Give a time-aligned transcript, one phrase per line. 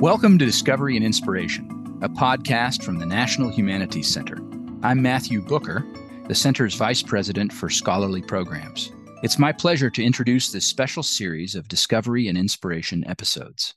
[0.00, 4.36] Welcome to Discovery and Inspiration, a podcast from the National Humanities Center.
[4.82, 5.86] I'm Matthew Booker,
[6.28, 8.92] the Center's Vice President for Scholarly Programs.
[9.22, 13.74] It's my pleasure to introduce this special series of Discovery and Inspiration episodes.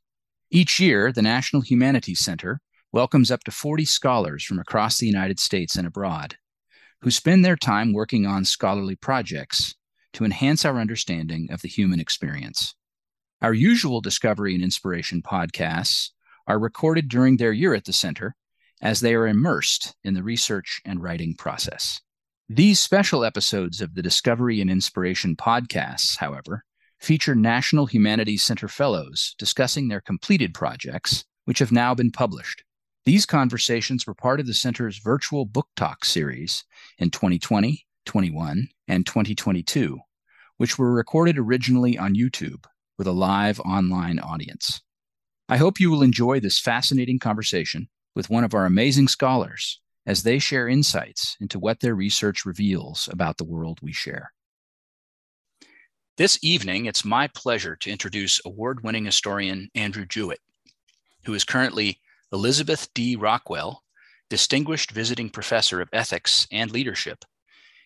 [0.52, 2.60] Each year, the National Humanities Center
[2.92, 6.36] welcomes up to 40 scholars from across the United States and abroad
[7.02, 9.74] who spend their time working on scholarly projects
[10.12, 12.76] to enhance our understanding of the human experience.
[13.42, 16.10] Our usual Discovery and Inspiration podcasts
[16.46, 18.36] are recorded during their year at the center
[18.82, 22.02] as they are immersed in the research and writing process.
[22.50, 26.66] These special episodes of the Discovery and Inspiration podcasts, however,
[27.00, 32.66] feature National Humanities Center Fellows discussing their completed projects, which have now been published.
[33.06, 36.66] These conversations were part of the Center's virtual book talk series
[36.98, 39.98] in 2020, 21, and 2022,
[40.58, 42.66] which were recorded originally on YouTube
[43.00, 44.82] with a live online audience.
[45.48, 50.22] I hope you will enjoy this fascinating conversation with one of our amazing scholars as
[50.22, 54.34] they share insights into what their research reveals about the world we share.
[56.18, 60.42] This evening, it's my pleasure to introduce award winning historian Andrew Jewett,
[61.24, 62.02] who is currently
[62.34, 63.16] Elizabeth D.
[63.16, 63.82] Rockwell
[64.30, 67.24] Distinguished Visiting Professor of Ethics and Leadership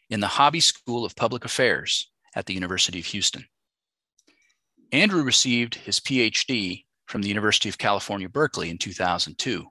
[0.09, 3.45] in the Hobby School of Public Affairs at the University of Houston.
[4.94, 9.66] Andrew received his PhD from the University of California, Berkeley in 2002.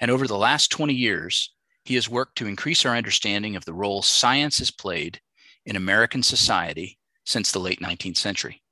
[0.00, 1.52] And over the last 20 years,
[1.84, 5.20] he has worked to increase our understanding of the role science has played
[5.64, 8.62] in American society since the late 19th century.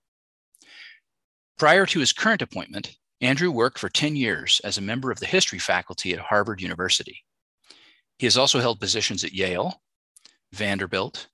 [1.58, 5.26] Prior to his current appointment, Andrew worked for 10 years as a member of the
[5.26, 7.24] history faculty at Harvard University.
[8.18, 9.82] He has also held positions at Yale,
[10.52, 11.26] Vanderbilt,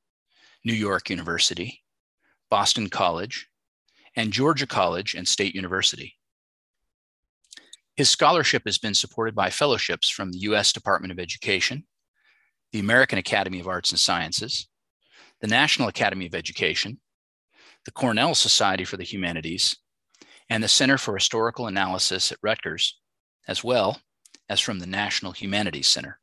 [0.65, 1.83] New York University,
[2.49, 3.50] Boston College,
[4.21, 6.19] and Georgia College and State University.
[7.97, 10.75] His scholarship has been supported by fellowships from the U.S.
[10.75, 11.87] Department of Education,
[12.71, 14.69] the American Academy of Arts and Sciences,
[15.41, 17.01] the National Academy of Education,
[17.87, 19.79] the Cornell Society for the Humanities,
[20.51, 23.01] and the Center for Historical Analysis at Rutgers,
[23.49, 24.03] as well
[24.51, 26.21] as from the National Humanities Center.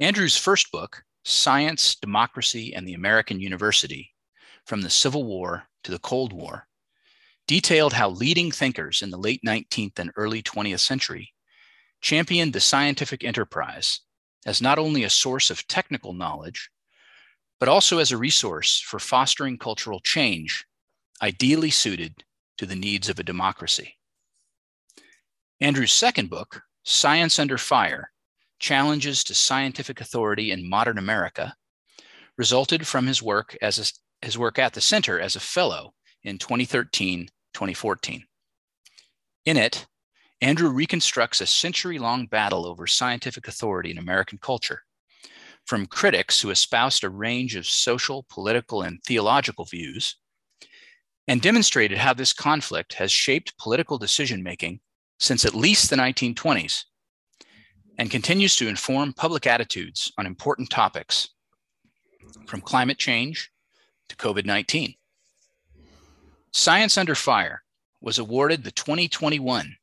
[0.00, 4.10] Andrew's first book, Science, Democracy, and the American University,
[4.64, 6.66] from the Civil War to the Cold War,
[7.46, 11.32] detailed how leading thinkers in the late 19th and early 20th century
[12.00, 14.00] championed the scientific enterprise
[14.46, 16.70] as not only a source of technical knowledge,
[17.60, 20.66] but also as a resource for fostering cultural change,
[21.22, 22.24] ideally suited
[22.58, 23.96] to the needs of a democracy.
[25.60, 28.10] Andrew's second book, Science Under Fire
[28.58, 31.54] Challenges to Scientific Authority in Modern America,
[32.36, 33.92] resulted from his work as a
[34.24, 38.24] his work at the center as a fellow in 2013 2014.
[39.44, 39.86] In it,
[40.40, 44.82] Andrew reconstructs a century long battle over scientific authority in American culture.
[45.66, 50.16] From critics who espoused a range of social, political, and theological views,
[51.26, 54.80] and demonstrated how this conflict has shaped political decision making
[55.18, 56.84] since at least the 1920s
[57.96, 61.30] and continues to inform public attitudes on important topics
[62.46, 63.50] from climate change
[64.08, 64.94] to COVID 19.
[66.52, 67.62] Science Under Fire
[68.00, 69.76] was awarded the 2021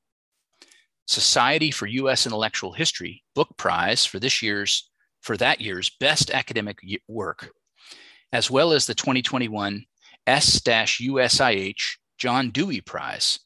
[1.07, 2.25] Society for U.S.
[2.25, 4.89] Intellectual History Book Prize for this year's
[5.21, 7.51] for that year's best academic work,
[8.31, 9.85] as well as the 2021
[10.25, 13.39] S-USIH John Dewey Prize,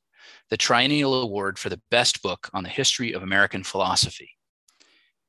[0.49, 4.29] the triennial award for the best book on the history of American philosophy.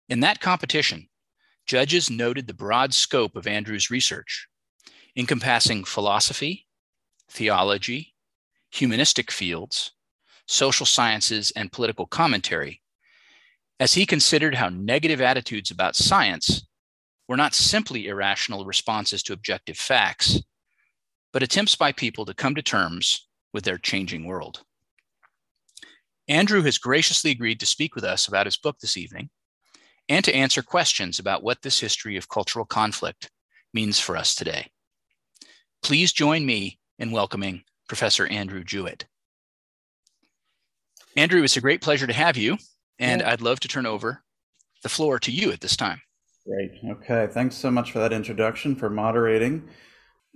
[0.09, 1.09] In that competition,
[1.67, 4.47] judges noted the broad scope of Andrew's research,
[5.17, 6.67] encompassing philosophy,
[7.31, 8.15] theology,
[8.71, 9.93] humanistic fields,
[10.47, 12.83] social sciences, and political commentary,
[13.81, 16.67] as he considered how negative attitudes about science
[17.29, 20.41] were not simply irrational responses to objective facts,
[21.33, 24.63] but attempts by people to come to terms with their changing world.
[26.29, 29.31] Andrew has graciously agreed to speak with us about his book this evening
[30.09, 33.31] and to answer questions about what this history of cultural conflict
[33.73, 34.69] means for us today.
[35.87, 39.07] Please join me in welcoming Professor Andrew Jewett.
[41.17, 42.59] Andrew, it's a great pleasure to have you,
[42.99, 43.31] and yeah.
[43.31, 44.25] I'd love to turn over
[44.83, 46.03] the floor to you at this time.
[46.45, 46.73] Great.
[46.85, 47.29] Okay.
[47.31, 49.63] Thanks so much for that introduction, for moderating.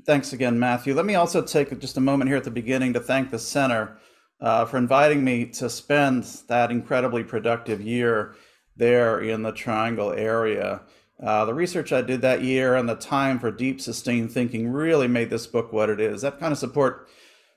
[0.06, 0.94] Thanks again, Matthew.
[0.94, 3.99] Let me also take just a moment here at the beginning to thank the center
[4.41, 8.37] uh, for inviting me to spend that incredibly productive year
[8.76, 10.82] there in the Triangle area.
[11.22, 15.06] Uh, the research I did that year and the time for deep, sustained thinking really
[15.06, 16.22] made this book what it is.
[16.22, 17.08] That kind of support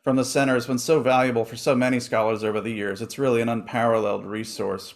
[0.04, 3.01] from the center has been so valuable for so many scholars over the years.
[3.01, 4.94] It's really an unparalleled resource.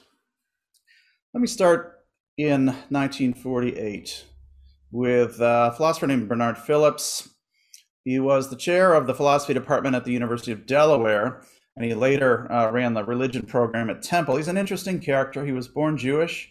[1.34, 2.00] Let me start
[2.38, 4.26] in 1948
[4.92, 7.30] with a philosopher named Bernard Phillips.
[8.04, 11.42] He was the chair of the philosophy department at the University of Delaware,
[11.76, 14.36] and he later uh, ran the religion program at Temple.
[14.36, 15.46] He's an interesting character.
[15.46, 16.50] He was born Jewish,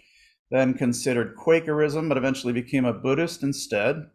[0.50, 4.06] then considered Quakerism, but eventually became a Buddhist instead.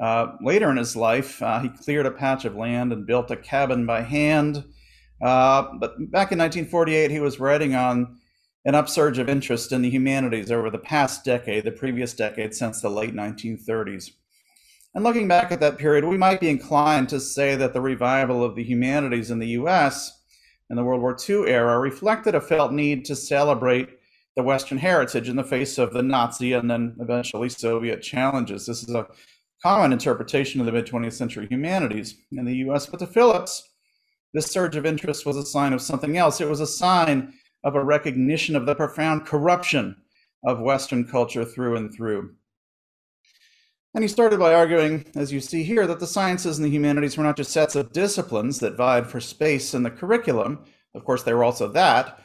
[0.00, 3.36] Uh, later in his life, uh, he cleared a patch of land and built a
[3.36, 4.64] cabin by hand.
[5.20, 8.16] Uh, but back in 1948, he was writing on
[8.64, 12.80] an upsurge of interest in the humanities over the past decade, the previous decade since
[12.80, 14.10] the late 1930s.
[14.94, 18.42] And looking back at that period, we might be inclined to say that the revival
[18.42, 20.22] of the humanities in the US
[20.70, 23.97] in the World War II era reflected a felt need to celebrate
[24.38, 28.66] the Western heritage in the face of the Nazi and then eventually Soviet challenges.
[28.66, 29.08] This is a
[29.64, 32.86] common interpretation of the mid 20th century humanities in the US.
[32.86, 33.68] But to Phillips,
[34.32, 36.40] this surge of interest was a sign of something else.
[36.40, 37.32] It was a sign
[37.64, 39.96] of a recognition of the profound corruption
[40.44, 42.30] of Western culture through and through.
[43.92, 47.18] And he started by arguing, as you see here, that the sciences and the humanities
[47.18, 50.64] were not just sets of disciplines that vied for space in the curriculum.
[50.94, 52.22] Of course, they were also that.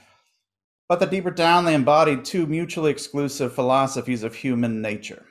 [0.94, 5.26] But that deeper down, they embodied two mutually exclusive philosophies of human nature.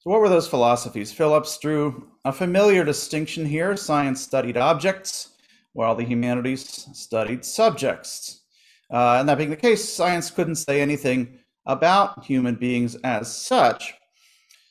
[0.00, 1.12] So, what were those philosophies?
[1.12, 3.76] Phillips drew a familiar distinction here.
[3.76, 5.36] Science studied objects,
[5.72, 8.40] while the humanities studied subjects.
[8.92, 13.94] Uh, and that being the case, science couldn't say anything about human beings as such.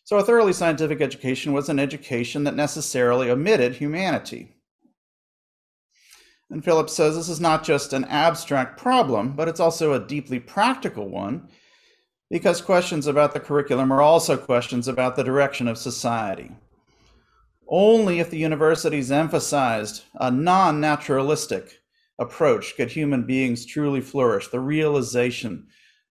[0.03, 4.58] So, a thoroughly scientific education was an education that necessarily omitted humanity.
[6.49, 10.39] And Phillips says this is not just an abstract problem, but it's also a deeply
[10.39, 11.47] practical one
[12.29, 16.51] because questions about the curriculum are also questions about the direction of society.
[17.67, 21.81] Only if the universities emphasized a non naturalistic
[22.17, 24.47] approach could human beings truly flourish.
[24.47, 25.67] The realization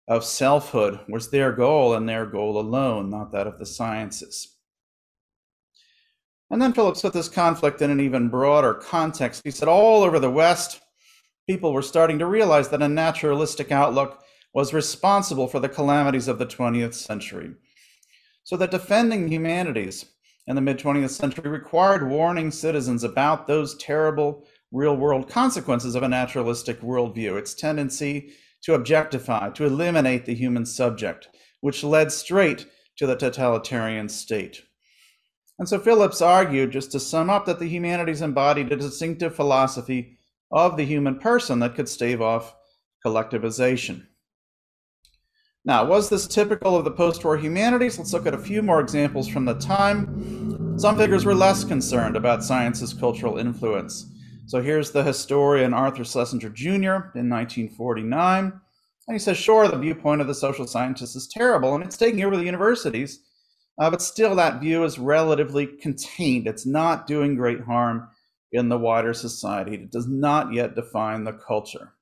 [0.07, 4.57] of selfhood was their goal and their goal alone, not that of the sciences.
[6.51, 9.43] And then Phillips put this conflict in an even broader context.
[9.45, 10.81] He said all over the West,
[11.47, 14.23] people were starting to realize that a naturalistic outlook
[14.55, 17.53] was responsible for the calamities of the 20th century.
[18.45, 20.07] So that defending humanities
[20.47, 26.03] in the mid 20th century required warning citizens about those terrible real world consequences of
[26.03, 31.29] a naturalistic worldview, its tendency to objectify, to eliminate the human subject,
[31.61, 32.67] which led straight
[32.97, 34.63] to the totalitarian state.
[35.59, 40.19] And so Phillips argued, just to sum up, that the humanities embodied a distinctive philosophy
[40.51, 42.55] of the human person that could stave off
[43.05, 44.07] collectivization.
[45.65, 47.99] Now, was this typical of the post war humanities?
[47.99, 50.79] Let's look at a few more examples from the time.
[50.79, 54.07] Some figures were less concerned about science's cultural influence.
[54.47, 57.13] So here's the historian Arthur Schlesinger Jr.
[57.19, 58.45] in 1949.
[58.45, 62.25] And he says, sure, the viewpoint of the social scientists is terrible and it's taking
[62.25, 63.21] over the universities,
[63.79, 66.47] uh, but still that view is relatively contained.
[66.47, 68.09] It's not doing great harm
[68.53, 69.75] in the wider society.
[69.75, 71.93] It does not yet define the culture.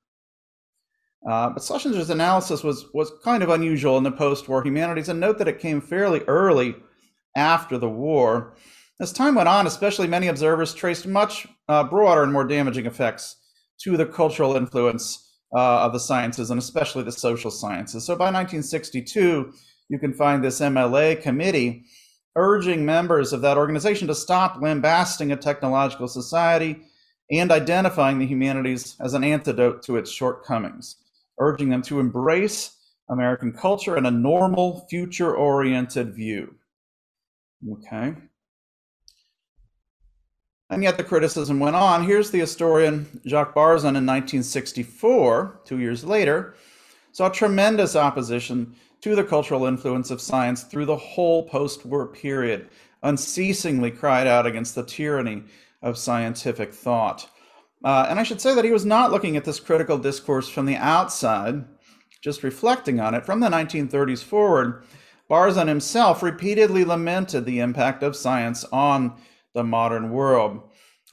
[1.27, 5.19] Uh, but Schlesinger's analysis was, was kind of unusual in the post war humanities, and
[5.19, 6.75] note that it came fairly early
[7.35, 8.55] after the war.
[8.99, 13.35] As time went on, especially many observers traced much uh, broader and more damaging effects
[13.81, 18.05] to the cultural influence uh, of the sciences, and especially the social sciences.
[18.05, 19.53] So by 1962,
[19.89, 21.85] you can find this MLA committee
[22.35, 26.81] urging members of that organization to stop lambasting a technological society
[27.31, 30.97] and identifying the humanities as an antidote to its shortcomings
[31.39, 32.75] urging them to embrace
[33.09, 36.55] American culture and a normal, future oriented view.
[37.71, 38.15] Okay.
[40.69, 42.05] And yet the criticism went on.
[42.05, 46.55] Here's the historian Jacques Barzun in 1964, two years later,
[47.13, 52.69] saw tremendous opposition to the cultural influence of science through the whole post war period,
[53.03, 55.43] unceasingly cried out against the tyranny
[55.81, 57.29] of scientific thought.
[57.83, 60.65] Uh, and I should say that he was not looking at this critical discourse from
[60.65, 61.63] the outside,
[62.21, 63.25] just reflecting on it.
[63.25, 64.83] From the 1930s forward,
[65.29, 69.13] Barzun himself repeatedly lamented the impact of science on
[69.53, 70.61] the modern world.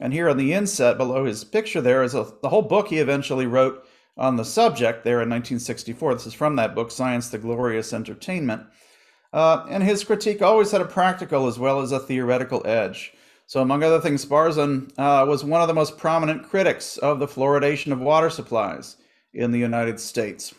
[0.01, 2.99] And here on the inset below his picture, there is a, the whole book he
[2.99, 6.15] eventually wrote on the subject there in 1964.
[6.15, 8.63] This is from that book, Science the Glorious Entertainment.
[9.33, 13.13] Uh, and his critique always had a practical as well as a theoretical edge.
[13.47, 17.27] So, among other things, Barzun uh, was one of the most prominent critics of the
[17.27, 18.97] fluoridation of water supplies
[19.35, 20.55] in the United States.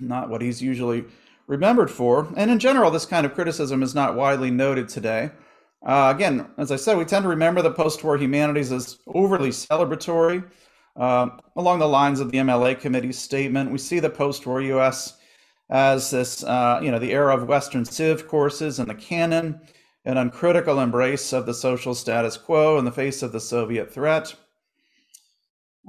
[0.00, 1.04] Not what he's usually
[1.46, 2.32] remembered for.
[2.36, 5.30] And in general, this kind of criticism is not widely noted today.
[5.84, 9.50] Uh, again, as I said, we tend to remember the post war humanities as overly
[9.50, 10.44] celebratory.
[10.96, 15.16] Uh, along the lines of the MLA committee's statement, we see the post war US
[15.70, 19.60] as this, uh, you know, the era of Western Civ courses and the canon,
[20.04, 24.34] an uncritical embrace of the social status quo in the face of the Soviet threat.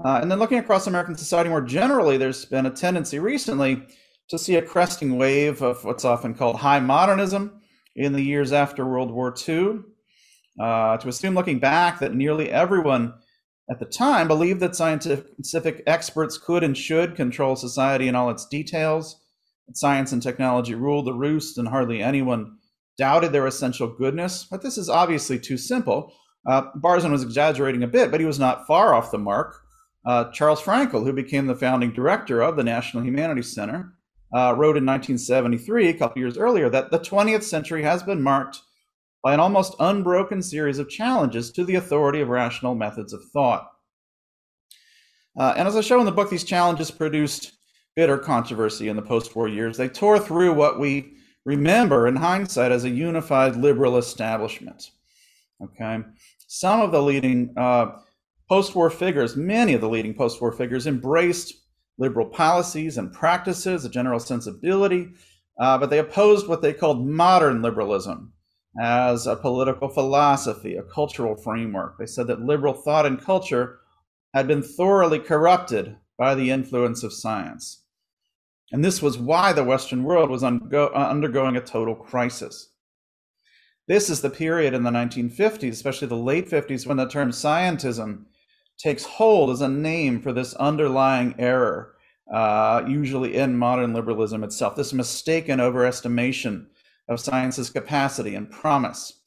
[0.04, 3.84] Uh, and then looking across American society more generally, there's been a tendency recently
[4.30, 7.62] to see a cresting wave of what's often called high modernism
[7.96, 9.80] in the years after World War II.
[10.60, 13.14] Uh, to assume looking back that nearly everyone
[13.70, 18.46] at the time believed that scientific experts could and should control society in all its
[18.46, 19.20] details,
[19.74, 22.58] science and technology ruled the roost, and hardly anyone
[22.98, 24.46] doubted their essential goodness.
[24.50, 26.14] But this is obviously too simple.
[26.48, 29.56] Uh, Barzun was exaggerating a bit, but he was not far off the mark.
[30.06, 33.94] Uh, Charles Frankel, who became the founding director of the National Humanities Center,
[34.36, 38.62] uh, wrote in 1973, a couple years earlier, that the 20th century has been marked
[39.26, 43.72] by an almost unbroken series of challenges to the authority of rational methods of thought.
[45.36, 47.54] Uh, and as I show in the book, these challenges produced
[47.96, 49.78] bitter controversy in the post war years.
[49.78, 54.92] They tore through what we remember in hindsight as a unified liberal establishment.
[55.60, 56.04] Okay.
[56.46, 57.94] Some of the leading uh,
[58.48, 61.52] post war figures, many of the leading post war figures, embraced
[61.98, 65.10] liberal policies and practices, a general sensibility,
[65.60, 68.32] uh, but they opposed what they called modern liberalism
[68.80, 71.98] as a political philosophy, a cultural framework.
[71.98, 73.80] They said that liberal thought and culture
[74.34, 77.84] had been thoroughly corrupted by the influence of science.
[78.72, 80.50] And this was why the Western world was uh,
[80.94, 82.70] undergoing a total crisis.
[83.88, 88.26] This is the period in the 1950s, especially the late 50s, when the term scientism
[88.78, 91.96] takes hold as a name for this underlying error,
[92.34, 96.66] uh, usually in modern liberalism itself, this mistaken overestimation
[97.08, 99.22] of science's capacity and promise.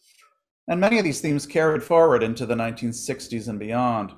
[0.68, 4.12] And many of these themes carried forward into the 1960s and beyond.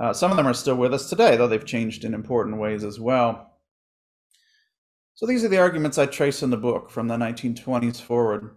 [0.00, 2.84] Uh, some of them are still with us today, though they've changed in important ways
[2.84, 3.52] as well.
[5.14, 8.54] So these are the arguments I trace in the book from the 1920s forward.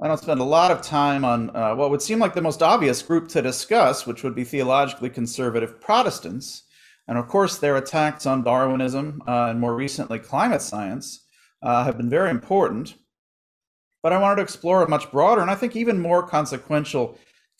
[0.00, 2.62] I don't spend a lot of time on uh, what would seem like the most
[2.62, 6.64] obvious group to discuss, which would be theologically conservative Protestants.
[7.08, 11.24] And of course, their attacks on Darwinism uh, and more recently climate science
[11.62, 12.94] uh, have been very important.
[14.02, 17.18] But I wanted to explore a much broader and I think even more consequential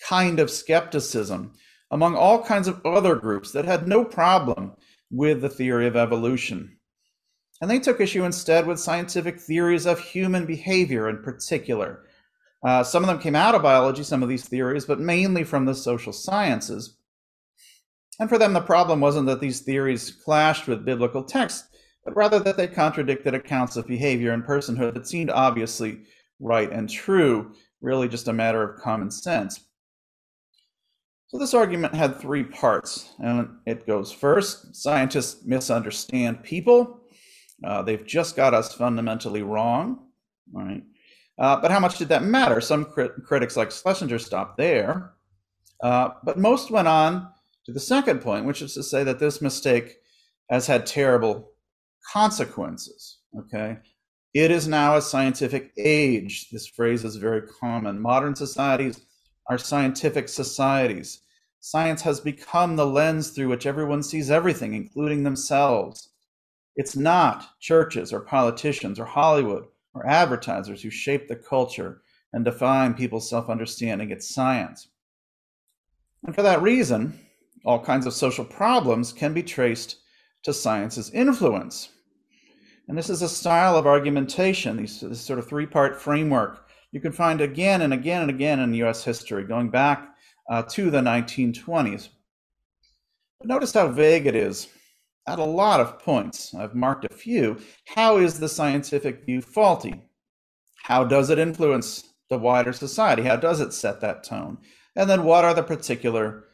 [0.09, 1.53] kind of skepticism
[1.91, 4.73] among all kinds of other groups that had no problem
[5.11, 6.77] with the theory of evolution.
[7.61, 12.05] And they took issue instead with scientific theories of human behavior in particular
[12.63, 15.65] uh, some of them came out of biology, some of these theories, but mainly from
[15.65, 16.97] the social sciences.
[18.19, 21.69] And for them, the problem wasn't that these theories clashed with biblical texts,
[22.05, 26.01] but rather that they contradicted accounts of behavior and personhood that seemed obviously
[26.41, 29.61] right and true, really just a matter of common sense.
[31.29, 37.01] So this argument had three parts, and it goes first scientists misunderstand people.
[37.63, 40.07] Uh, they've just got us fundamentally wrong.
[40.51, 40.83] Right?
[41.39, 42.61] Uh, but how much did that matter?
[42.61, 45.13] Some crit- critics like Schlesinger stopped there.
[45.83, 47.29] Uh, but most went on
[47.67, 49.99] to the second point, which is to say that this mistake
[50.51, 51.51] has had terrible
[52.13, 53.19] consequences.
[53.39, 53.77] Okay.
[54.35, 56.51] It is now a scientific age.
[56.51, 58.01] This phrase is very common.
[58.01, 59.01] Modern societies
[59.49, 61.23] are scientific societies.
[61.61, 66.11] Science has become the lens through which everyone sees everything, including themselves.
[66.77, 72.95] It's not churches or politicians or Hollywood or advertisers who shape the culture and define
[72.95, 74.11] people's self understanding.
[74.11, 74.89] It's science.
[76.25, 77.19] And for that reason,
[77.65, 79.97] all kinds of social problems can be traced
[80.45, 81.89] to science's influence.
[82.89, 87.13] And this is a style of argumentation, this sort of three part framework you can
[87.13, 90.15] find again and again and again in US history, going back
[90.51, 92.09] uh, to the 1920s.
[93.39, 94.69] But notice how vague it is
[95.27, 96.55] at a lot of points.
[96.55, 97.59] I've marked a few.
[97.87, 100.03] How is the scientific view faulty?
[100.83, 103.23] How does it influence the wider society?
[103.23, 104.59] How does it set that tone?
[104.97, 106.45] And then what are the particular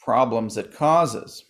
[0.00, 1.44] problems it causes?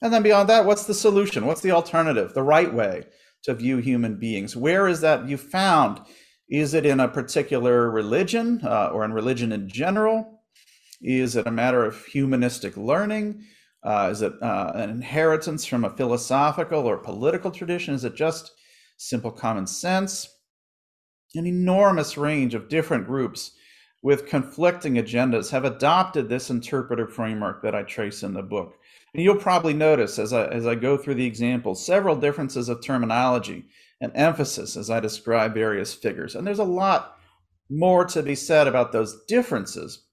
[0.00, 1.44] And then beyond that, what's the solution?
[1.44, 3.02] What's the alternative, the right way
[3.44, 4.56] to view human beings?
[4.56, 6.00] Where is that view found?
[6.48, 10.42] Is it in a particular religion uh, or in religion in general?
[11.00, 13.44] Is it a matter of humanistic learning?
[13.82, 17.94] Uh, is it uh, an inheritance from a philosophical or political tradition?
[17.94, 18.50] Is it just
[18.96, 20.28] simple common sense?
[21.34, 23.52] An enormous range of different groups
[24.02, 28.74] with conflicting agendas have adopted this interpretive framework that I trace in the book.
[29.14, 32.82] And you'll probably notice as I, as I go through the examples several differences of
[32.82, 33.64] terminology
[34.00, 36.34] and emphasis as I describe various figures.
[36.34, 37.18] And there's a lot
[37.70, 40.04] more to be said about those differences.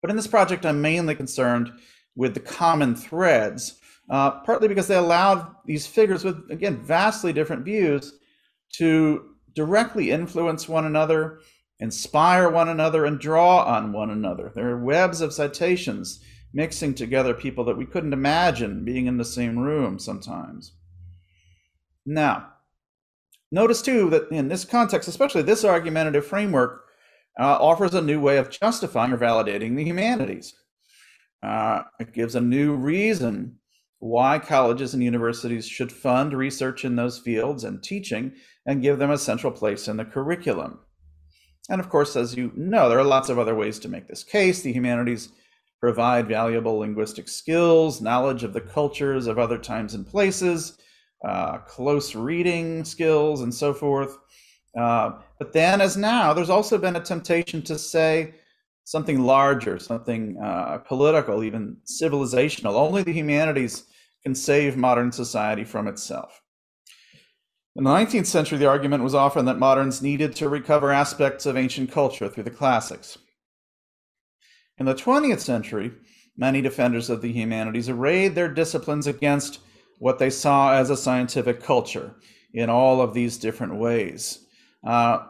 [0.00, 1.70] But in this project, I'm mainly concerned
[2.16, 3.78] with the common threads,
[4.08, 8.18] uh, partly because they allowed these figures with, again, vastly different views
[8.74, 11.40] to directly influence one another,
[11.80, 14.50] inspire one another, and draw on one another.
[14.54, 16.20] There are webs of citations
[16.52, 20.72] mixing together people that we couldn't imagine being in the same room sometimes.
[22.04, 22.48] Now,
[23.52, 26.86] notice too that in this context, especially this argumentative framework,
[27.38, 30.54] uh, offers a new way of justifying or validating the humanities.
[31.42, 33.56] Uh, it gives a new reason
[33.98, 38.32] why colleges and universities should fund research in those fields and teaching
[38.66, 40.80] and give them a central place in the curriculum.
[41.68, 44.24] And of course, as you know, there are lots of other ways to make this
[44.24, 44.62] case.
[44.62, 45.30] The humanities
[45.80, 50.78] provide valuable linguistic skills, knowledge of the cultures of other times and places,
[51.26, 54.18] uh, close reading skills, and so forth.
[54.78, 58.34] Uh, but then, as now, there's also been a temptation to say
[58.84, 62.74] something larger, something uh, political, even civilizational.
[62.74, 63.84] Only the humanities
[64.22, 66.42] can save modern society from itself.
[67.76, 71.56] In the 19th century, the argument was often that moderns needed to recover aspects of
[71.56, 73.16] ancient culture through the classics.
[74.80, 75.92] In the 20th century,
[76.38, 79.60] many defenders of the humanities arrayed their disciplines against
[79.98, 82.14] what they saw as a scientific culture
[82.54, 84.46] in all of these different ways.
[84.82, 85.26] Uh,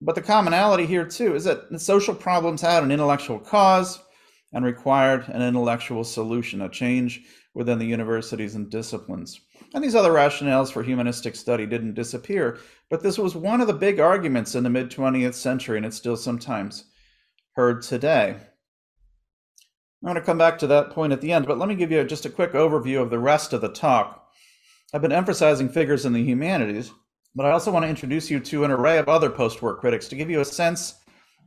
[0.00, 4.00] but the commonality here, too, is that social problems had an intellectual cause
[4.54, 9.38] and required an intellectual solution, a change within the universities and disciplines.
[9.74, 12.58] And these other rationales for humanistic study didn't disappear,
[12.88, 15.96] but this was one of the big arguments in the mid 20th century, and it's
[15.96, 16.84] still sometimes
[17.52, 18.38] heard today.
[20.04, 21.90] I'm going to come back to that point at the end, but let me give
[21.90, 24.28] you just a quick overview of the rest of the talk.
[24.92, 26.92] I've been emphasizing figures in the humanities,
[27.34, 30.06] but I also want to introduce you to an array of other post war critics
[30.08, 30.96] to give you a sense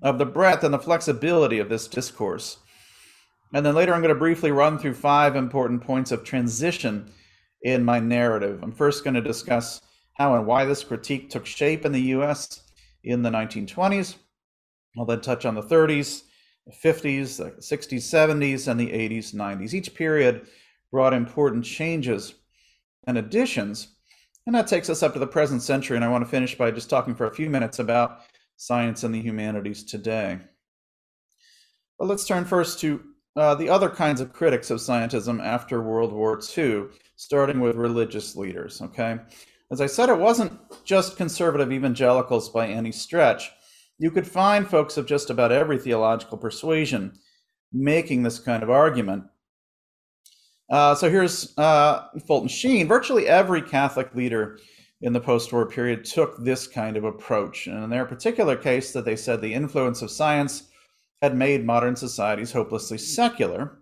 [0.02, 2.58] of the breadth and the flexibility of this discourse.
[3.54, 7.12] And then later, I'm going to briefly run through five important points of transition
[7.62, 8.62] in my narrative.
[8.64, 9.82] I'm first going to discuss
[10.16, 12.64] how and why this critique took shape in the US
[13.04, 14.16] in the 1920s.
[14.98, 16.27] I'll then touch on the 30s, the
[16.72, 19.74] 50s, the 60s, 70s, and the 80s, 90s.
[19.74, 20.48] Each period
[20.92, 22.36] brought important changes
[23.06, 23.96] and additions.
[24.46, 25.98] And that takes us up to the present century.
[25.98, 28.22] And I want to finish by just talking for a few minutes about
[28.56, 30.40] science and the humanities today.
[32.00, 33.04] But let's turn first to
[33.36, 38.36] uh, the other kinds of critics of scientism after World War II, starting with religious
[38.36, 38.82] leaders.
[38.82, 39.20] Okay.
[39.70, 40.54] As I said, it wasn't
[40.86, 43.52] just conservative evangelicals by any stretch
[44.00, 47.14] you could find folks of just about every theological persuasion
[47.74, 49.24] making this kind of argument.
[50.70, 52.88] Uh, so here's uh, Fulton Sheen.
[52.88, 54.60] Virtually every Catholic leader
[55.02, 57.68] in the post war period took this kind of approach.
[57.68, 60.70] And in their particular case, that they said the influence of science
[61.22, 63.80] had made modern societies hopelessly secular.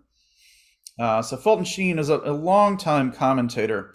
[0.98, 3.94] Uh, so Fulton Sheen is a, a longtime commentator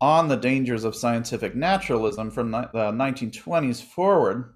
[0.00, 4.54] on the dangers of scientific naturalism from the 1920s forward.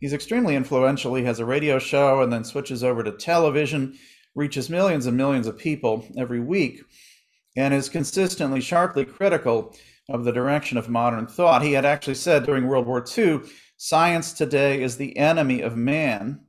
[0.00, 1.14] He's extremely influential.
[1.14, 3.98] He has a radio show and then switches over to television,
[4.34, 6.80] reaches millions and millions of people every week,
[7.56, 9.76] and is consistently sharply critical
[10.08, 11.62] of the direction of modern thought.
[11.62, 13.40] He had actually said during World War II
[13.76, 16.40] science today is the enemy of man.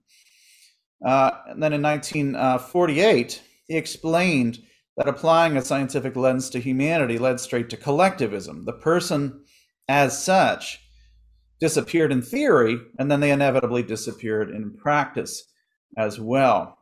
[1.05, 4.59] Uh, and then in 1948, he explained
[4.97, 8.65] that applying a scientific lens to humanity led straight to collectivism.
[8.65, 9.43] The person
[9.87, 10.80] as such
[11.61, 15.45] disappeared in theory, and then they inevitably disappeared in practice
[15.95, 16.79] as well.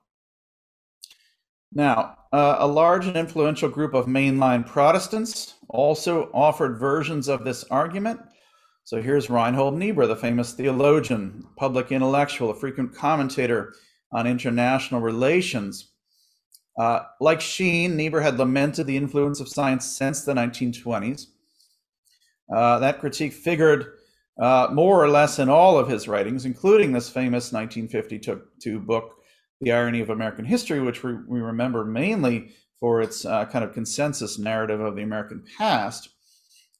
[1.72, 7.64] Now, uh, a large and influential group of mainline Protestants also offered versions of this
[7.66, 8.22] argument.
[8.86, 13.74] So here's Reinhold Niebuhr, the famous theologian, public intellectual, a frequent commentator
[14.12, 15.90] on international relations.
[16.80, 21.28] Uh, like Sheen, Niebuhr had lamented the influence of science since the 1920s.
[22.52, 23.99] Uh, that critique figured
[24.40, 29.16] uh, more or less in all of his writings, including this famous 1952 book,
[29.62, 33.74] The Irony of American History, which we, we remember mainly for its uh, kind of
[33.74, 36.10] consensus narrative of the American past.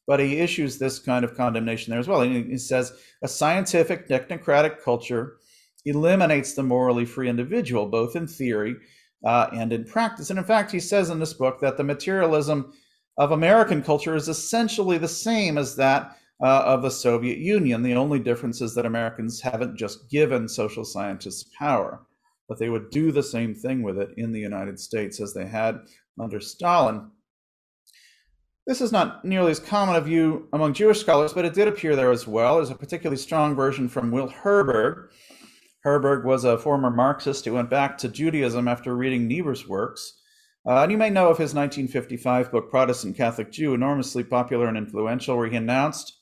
[0.08, 2.22] But he issues this kind of condemnation there as well.
[2.22, 5.38] He, says a scientific technocratic culture
[5.86, 8.76] eliminates the morally free individual, both in theory
[9.26, 10.30] uh, and in practice.
[10.30, 12.74] And in fact, he says in this book that the materialism
[13.18, 17.84] of American culture is essentially the same as that uh, of the Soviet Union.
[17.84, 22.06] The only difference is that Americans haven't just given social scientists power,
[22.48, 25.46] but they would do the same thing with it in the United States as they
[25.46, 25.80] had
[26.20, 27.12] under Stalin.
[28.66, 31.96] This is not nearly as common a view among Jewish scholars, but it did appear
[31.96, 32.58] there as well.
[32.58, 35.10] There's a particularly strong version from Will Herberg.
[35.84, 40.22] Herberg was a former Marxist who went back to Judaism after reading Niebuhr's works.
[40.68, 44.78] Uh, and you may know of his 1955 book, Protestant Catholic Jew, enormously popular and
[44.78, 46.19] influential, where he announced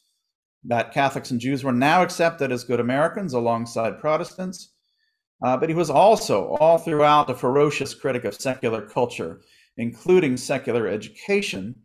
[0.68, 4.74] that Catholics and Jews were now accepted as good Americans alongside Protestants.
[5.44, 9.42] Uh, but he was also, all throughout, a ferocious critic of secular culture,
[9.78, 11.76] including secular education.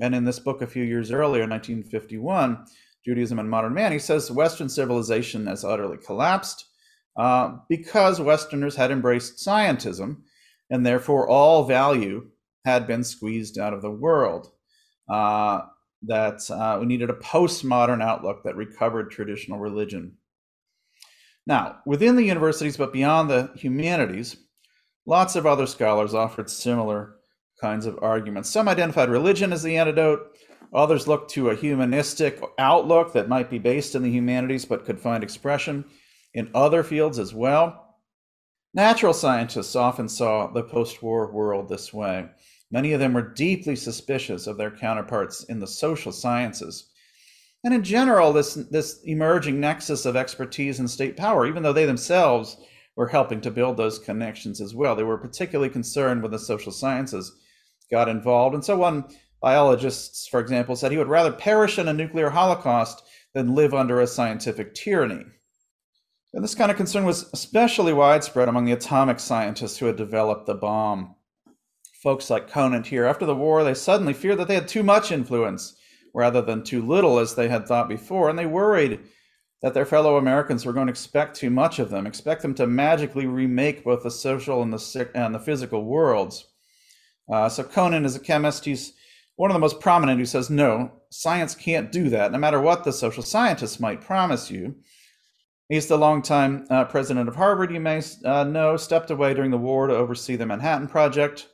[0.00, 2.64] And in this book a few years earlier, 1951,
[3.04, 6.64] Judaism and Modern Man, he says Western civilization has utterly collapsed
[7.16, 10.22] uh, because Westerners had embraced scientism,
[10.70, 12.30] and therefore all value
[12.64, 14.50] had been squeezed out of the world.
[15.12, 15.60] Uh,
[16.06, 20.16] that uh, we needed a postmodern outlook that recovered traditional religion.
[21.46, 24.36] Now, within the universities, but beyond the humanities,
[25.06, 27.16] lots of other scholars offered similar
[27.60, 28.50] kinds of arguments.
[28.50, 30.36] Some identified religion as the antidote.
[30.72, 34.98] Others looked to a humanistic outlook that might be based in the humanities but could
[34.98, 35.84] find expression
[36.32, 37.96] in other fields as well.
[38.74, 42.28] Natural scientists often saw the post war world this way.
[42.70, 46.90] Many of them were deeply suspicious of their counterparts in the social sciences.
[47.62, 51.86] And in general, this, this emerging nexus of expertise and state power, even though they
[51.86, 52.56] themselves
[52.96, 56.72] were helping to build those connections as well, they were particularly concerned when the social
[56.72, 57.32] sciences
[57.90, 58.54] got involved.
[58.54, 59.04] And so, one
[59.40, 63.02] biologist, for example, said he would rather perish in a nuclear holocaust
[63.34, 65.24] than live under a scientific tyranny.
[66.32, 70.46] And this kind of concern was especially widespread among the atomic scientists who had developed
[70.46, 71.14] the bomb.
[72.04, 75.10] Folks like Conant here, after the war, they suddenly feared that they had too much
[75.10, 75.74] influence
[76.12, 79.00] rather than too little as they had thought before, and they worried
[79.62, 82.66] that their fellow Americans were going to expect too much of them, expect them to
[82.66, 86.46] magically remake both the social and the, and the physical worlds.
[87.32, 88.66] Uh, so Conant is a chemist.
[88.66, 88.92] He's
[89.36, 92.84] one of the most prominent who says, no, science can't do that, no matter what
[92.84, 94.74] the social scientists might promise you.
[95.70, 99.56] He's the longtime uh, president of Harvard, you may uh, know, stepped away during the
[99.56, 101.48] war to oversee the Manhattan Project.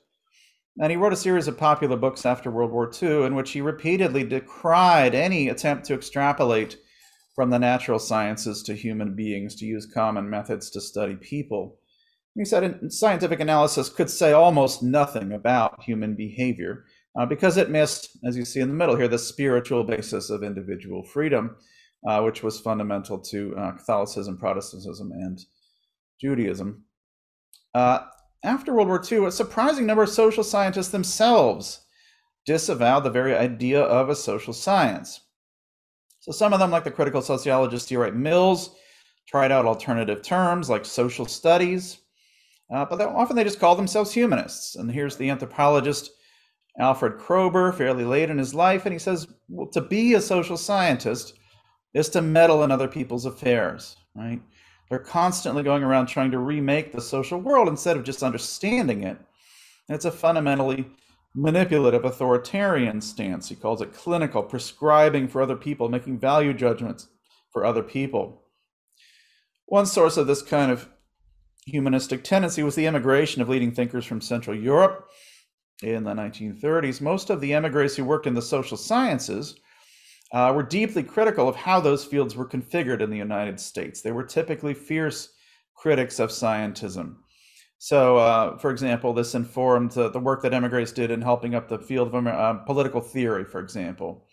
[0.81, 3.61] And he wrote a series of popular books after World War II in which he
[3.61, 6.79] repeatedly decried any attempt to extrapolate
[7.35, 11.79] from the natural sciences to human beings, to use common methods to study people.
[12.35, 16.85] He said scientific analysis could say almost nothing about human behavior
[17.19, 20.43] uh, because it missed, as you see in the middle here, the spiritual basis of
[20.43, 21.57] individual freedom
[22.07, 25.39] uh, which was fundamental to uh, Catholicism, Protestantism, and
[26.21, 26.85] Judaism.
[28.43, 31.81] After World War II, a surprising number of social scientists themselves
[32.47, 35.21] disavowed the very idea of a social science.
[36.21, 37.97] So some of them, like the critical sociologist C.
[37.97, 38.75] Wright Mills,
[39.27, 41.99] tried out alternative terms like social studies,
[42.75, 44.77] uh, but often they just call themselves humanists.
[44.77, 46.11] And here's the anthropologist
[46.79, 50.57] Alfred Kroeber, fairly late in his life, and he says, well, to be a social
[50.57, 51.35] scientist
[51.95, 54.41] is to meddle in other people's affairs, right?
[54.91, 59.19] They're constantly going around trying to remake the social world instead of just understanding it.
[59.89, 60.85] it's a fundamentally
[61.35, 63.49] manipulative authoritarian stance.
[63.49, 67.07] He calls it clinical, prescribing for other people, making value judgments
[67.53, 68.43] for other people.
[69.67, 70.89] One source of this kind of
[71.67, 75.09] humanistic tendency was the immigration of leading thinkers from Central Europe
[75.83, 77.01] in the 1930s.
[77.01, 79.55] Most of the emigres who worked in the social sciences
[80.33, 84.01] uh, were deeply critical of how those fields were configured in the United States.
[84.01, 85.31] They were typically fierce
[85.75, 87.17] critics of scientism.
[87.79, 91.69] So, uh, for example, this informed uh, the work that emigres did in helping up
[91.69, 94.27] the field of uh, political theory, for example.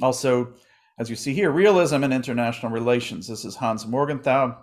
[0.00, 0.54] Also,
[0.98, 3.28] as you see here, realism and international relations.
[3.28, 4.56] This is Hans Morgenthau,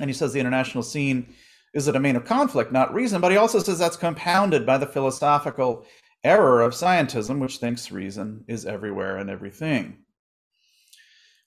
[0.00, 1.32] and he says the international scene
[1.72, 4.86] is a domain of conflict, not reason, but he also says that's compounded by the
[4.86, 5.86] philosophical
[6.24, 9.98] error of scientism, which thinks reason is everywhere and everything.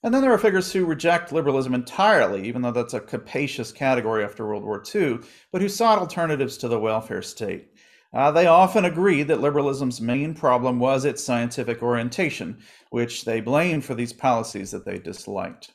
[0.02, 4.22] And then there are figures who reject liberalism entirely, even though that's a capacious category
[4.22, 7.70] after World War II, but who sought alternatives to the welfare state.
[8.12, 12.58] Uh, they often agreed that liberalism's main problem was its scientific orientation,
[12.90, 15.72] which they blamed for these policies that they disliked.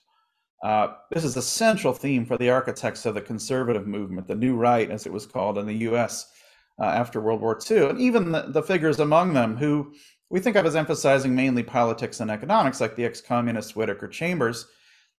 [0.63, 4.55] Uh, this is a central theme for the architects of the conservative movement, the New
[4.55, 6.31] Right, as it was called in the US
[6.79, 9.93] uh, after World War II, and even the, the, figures among them who
[10.29, 14.67] we think of as emphasizing mainly politics and economics, like the ex communist Whittaker Chambers.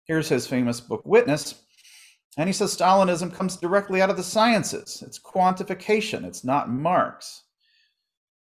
[0.05, 1.63] Here's his famous book, Witness.
[2.37, 5.03] And he says Stalinism comes directly out of the sciences.
[5.07, 7.43] It's quantification, it's not Marx.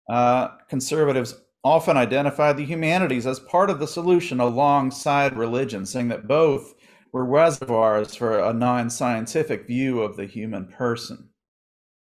[0.09, 6.27] Uh, conservatives often identify the humanities as part of the solution alongside religion, saying that
[6.27, 6.73] both
[7.11, 11.28] were reservoirs for a non scientific view of the human person.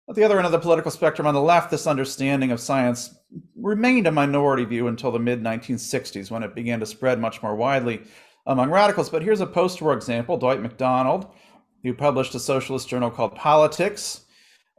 [0.09, 3.15] At the other end of the political spectrum on the left, this understanding of science
[3.57, 7.55] remained a minority view until the mid 1960s when it began to spread much more
[7.55, 8.03] widely
[8.47, 9.09] among radicals.
[9.09, 11.27] But here's a post war example Dwight MacDonald,
[11.85, 14.23] who published a socialist journal called Politics.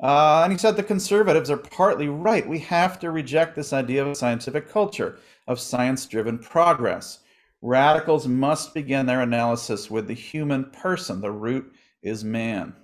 [0.02, 2.48] Uh, and he said the conservatives are partly right.
[2.48, 7.20] We have to reject this idea of a scientific culture, of science driven progress.
[7.62, 11.22] Radicals must begin their analysis with the human person.
[11.22, 12.76] The root is man.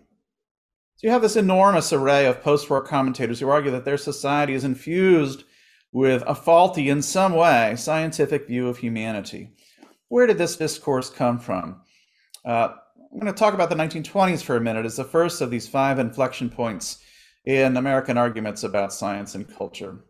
[1.00, 4.54] So you have this enormous array of post war commentators who argue that their society
[4.54, 5.46] is infused
[5.94, 9.54] with a faulty, in some way, scientific view of humanity.
[10.10, 11.80] Where did this discourse come from?
[12.44, 15.50] Uh, I'm going to talk about the 1920s for a minute as the first of
[15.50, 16.98] these five inflection points
[17.46, 20.04] in American arguments about science and culture.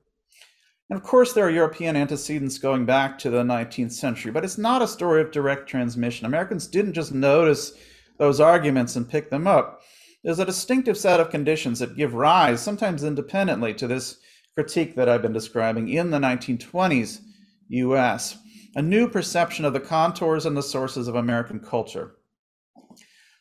[0.89, 4.57] And of course, there are European antecedents going back to the 19th century, but it's
[4.57, 6.25] not a story of direct transmission.
[6.25, 7.73] Americans didn't just notice
[8.17, 9.78] those arguments and pick them up.
[10.23, 14.17] There's a distinctive set of conditions that give rise, sometimes independently, to this
[14.53, 17.21] critique that I've been describing in the 1920s
[17.69, 18.37] US,
[18.75, 22.15] a new perception of the contours and the sources of American culture.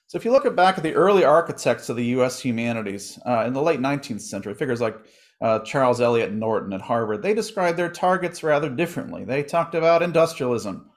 [0.07, 3.55] So if you look back at the early architects of the US humanities uh, in
[3.55, 4.97] the late 19th century, figures like
[5.41, 9.25] uh, Charles Eliot Norton at Harvard, they described their targets rather differently.
[9.25, 10.89] They talked about industrialism,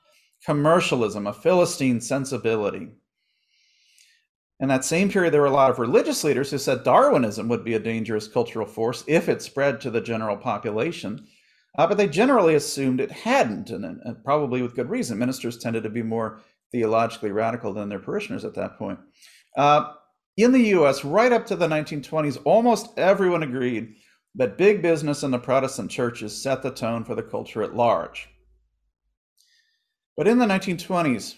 [0.46, 2.90] commercialism, a Philistine sensibility.
[4.62, 7.66] In that same period, there were a lot of religious leaders who said Darwinism would
[7.66, 11.28] be a dangerous cultural force if it spread to the general population.
[11.78, 15.18] Uh, but they generally assumed it hadn't, and, and, probably with good reason.
[15.18, 19.00] Ministers tended to be more theologically radical than their parishioners at that point.
[19.58, 19.94] Uh,
[20.38, 23.96] in the US, right up to the 1920s, almost everyone agreed
[24.36, 28.30] that big business and the Protestant churches set the tone for the culture at large.
[30.16, 31.36] But in the 1920s,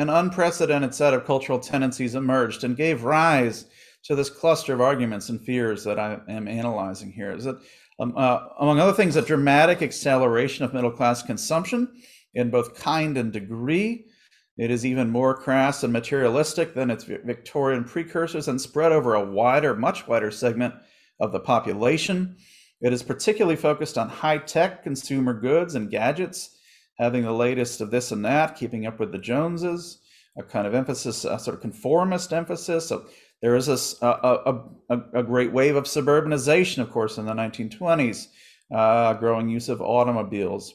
[0.00, 3.66] an unprecedented set of cultural tendencies emerged and gave rise
[4.02, 7.32] to this cluster of arguments and fears that I am analyzing here.
[7.32, 7.60] Is that,
[7.98, 12.00] um, uh, among other things, a dramatic acceleration of middle class consumption
[12.32, 14.06] in both kind and degree.
[14.56, 19.24] It is even more crass and materialistic than its Victorian precursors and spread over a
[19.24, 20.74] wider, much wider segment
[21.20, 22.36] of the population.
[22.80, 26.56] It is particularly focused on high tech consumer goods and gadgets
[27.00, 29.98] having the latest of this and that, keeping up with the Joneses,
[30.38, 32.86] a kind of emphasis, a sort of conformist emphasis.
[32.86, 33.06] So
[33.40, 38.26] there is a, a, a, a great wave of suburbanization, of course, in the 1920s,
[38.72, 40.74] uh, growing use of automobiles.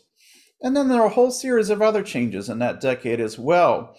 [0.61, 3.95] And then there are a whole series of other changes in that decade as well.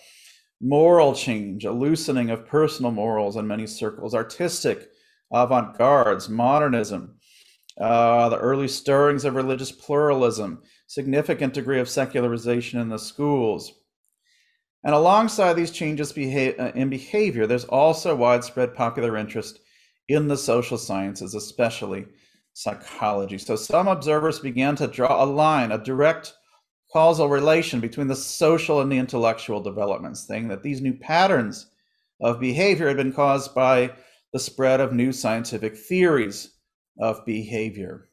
[0.61, 4.89] Moral change, a loosening of personal morals in many circles, artistic
[5.33, 7.17] avant gardes, modernism,
[7.81, 13.73] uh, the early stirrings of religious pluralism, significant degree of secularization in the schools.
[14.85, 19.59] And alongside these changes uh, in behavior, there's also widespread popular interest
[20.09, 22.07] in the social sciences, especially
[22.53, 23.39] psychology.
[23.39, 26.35] So some observers began to draw a line, a direct
[26.93, 31.67] causal relation between the social and the intellectual developments, saying that these new patterns
[32.21, 33.93] of behavior had been caused by
[34.33, 36.53] the spread of new scientific theories
[36.99, 38.06] of behavior.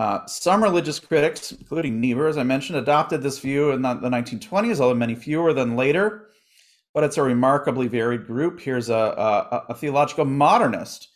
[0.00, 4.80] Uh, some religious critics, including Niebuhr, as I mentioned, adopted this view in the 1920s,
[4.80, 6.30] although many fewer than later.
[6.94, 8.60] But it's a remarkably varied group.
[8.60, 11.08] Here's a, a, a theological modernist,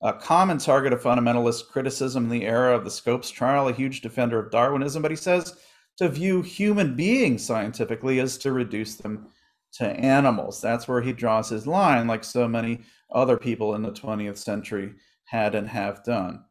[0.00, 4.00] a common target of fundamentalist criticism in the era of the Scopes trial, a huge
[4.00, 5.02] defender of Darwinism.
[5.02, 5.54] But he says
[5.98, 9.26] to view human beings scientifically is to reduce them
[9.74, 10.58] to animals.
[10.58, 14.94] That's where he draws his line, like so many other people in the 20th century
[15.26, 16.44] had and have done.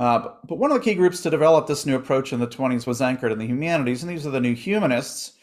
[0.00, 2.86] Uh, but, one of the key groups to develop this new approach in the 20s
[2.86, 5.34] was anchored in the humanities, and these are the new humanists,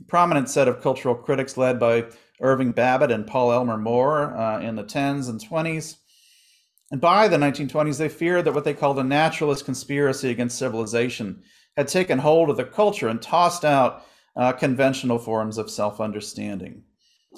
[0.00, 2.06] a prominent set of cultural critics led by
[2.40, 5.96] Irving Babbitt and Paul Elmer More uh, in the 10s and 20s.
[6.90, 11.42] And by the 1920s, they feared that what they called a naturalist conspiracy against civilization
[11.76, 16.82] had taken hold of the culture and tossed out uh, conventional forms of self understanding.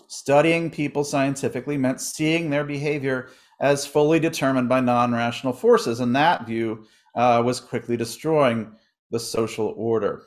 [0.07, 6.01] Studying people scientifically meant seeing their behavior as fully determined by non rational forces.
[6.01, 8.73] And that view uh, was quickly destroying
[9.11, 10.23] the social order.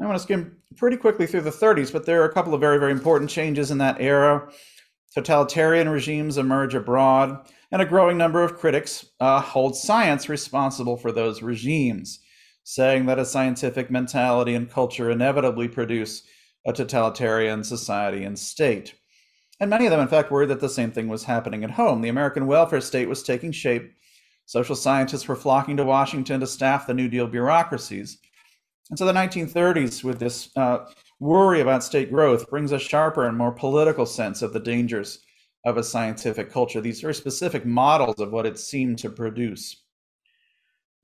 [0.00, 2.60] I want to skim pretty quickly through the 30s, but there are a couple of
[2.60, 4.50] very, very important changes in that era.
[5.14, 11.12] Totalitarian regimes emerge abroad, and a growing number of critics uh, hold science responsible for
[11.12, 12.20] those regimes,
[12.64, 16.22] saying that a scientific mentality and culture inevitably produce
[16.66, 18.94] a totalitarian society and state.
[19.58, 22.02] And many of them, in fact, worried that the same thing was happening at home.
[22.02, 23.92] The American welfare state was taking shape.
[24.44, 28.18] Social scientists were flocking to Washington to staff the New Deal bureaucracies.
[28.90, 30.86] And so the 1930s, with this uh,
[31.18, 35.20] worry about state growth, brings a sharper and more political sense of the dangers
[35.64, 39.82] of a scientific culture, these very specific models of what it seemed to produce.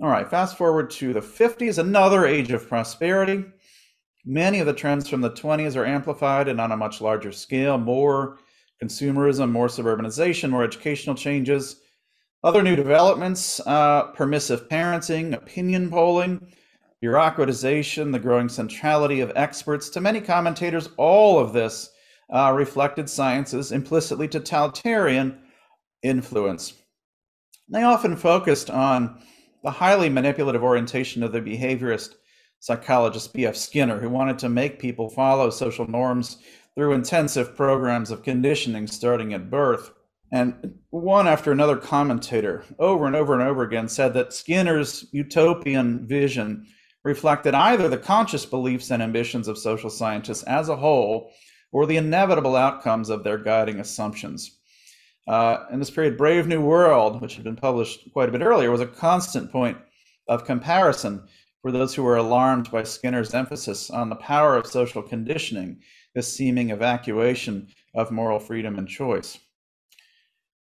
[0.01, 3.45] All right, fast forward to the 50s, another age of prosperity.
[4.25, 7.77] Many of the trends from the 20s are amplified and on a much larger scale
[7.77, 8.39] more
[8.83, 11.81] consumerism, more suburbanization, more educational changes.
[12.45, 16.53] Other new developments uh, permissive parenting, opinion polling,
[17.03, 19.89] bureaucratization, the growing centrality of experts.
[19.91, 21.91] To many commentators, all of this
[22.33, 25.41] uh, reflected science's implicitly totalitarian
[26.03, 26.75] influence.
[27.69, 29.21] They often focused on
[29.63, 32.15] the highly manipulative orientation of the behaviorist
[32.63, 33.57] psychologist B.F.
[33.57, 36.39] Skinner, who wanted to make people follow social norms
[36.77, 39.91] through intensive programs of conditioning starting at birth.
[40.31, 46.07] And one after another commentator over and over and over again said that Skinner's utopian
[46.07, 46.65] vision
[47.03, 51.33] reflected either the conscious beliefs and ambitions of social scientists as a whole
[51.73, 54.61] or the inevitable outcomes of their guiding assumptions.
[55.27, 58.71] Uh, in this period, Brave New World, which had been published quite a bit earlier,
[58.71, 59.79] was a constant point
[60.29, 61.25] of comparison
[61.63, 65.81] for those who were alarmed by Skinner's emphasis on the power of social conditioning,
[66.15, 69.39] this seeming evacuation of moral freedom and choice.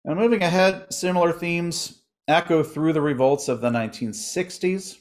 [0.05, 4.97] Now, moving ahead, similar themes echo through the revolts of the 1960s.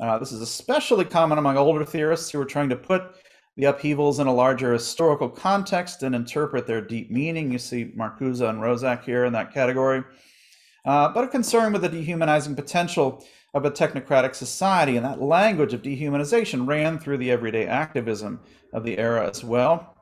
[0.00, 3.02] Uh, this is especially common among older theorists who are trying to put
[3.56, 7.52] the upheavals in a larger historical context and interpret their deep meaning.
[7.52, 10.02] You see Marcuse and Roszak here in that category.
[10.84, 13.24] Uh, but a concern with the dehumanizing potential
[13.54, 18.40] of a technocratic society, and that language of dehumanization ran through the everyday activism
[18.72, 19.94] of the era as well.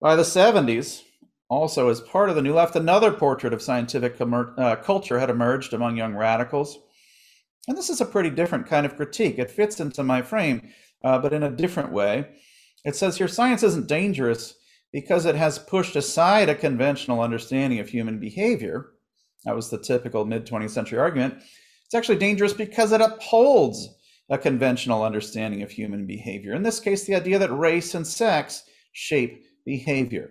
[0.00, 1.02] By the 70s,
[1.48, 5.72] also as part of the New Left, another portrait of scientific uh, culture had emerged
[5.72, 6.78] among young radicals.
[7.68, 9.38] And this is a pretty different kind of critique.
[9.38, 10.70] It fits into my frame,
[11.04, 12.30] uh, but in a different way.
[12.84, 14.54] It says here science isn't dangerous
[14.92, 18.90] because it has pushed aside a conventional understanding of human behavior.
[19.44, 21.34] That was the typical mid 20th century argument.
[21.92, 23.86] It's actually dangerous because it upholds
[24.30, 26.54] a conventional understanding of human behavior.
[26.54, 30.30] In this case, the idea that race and sex shape behavior.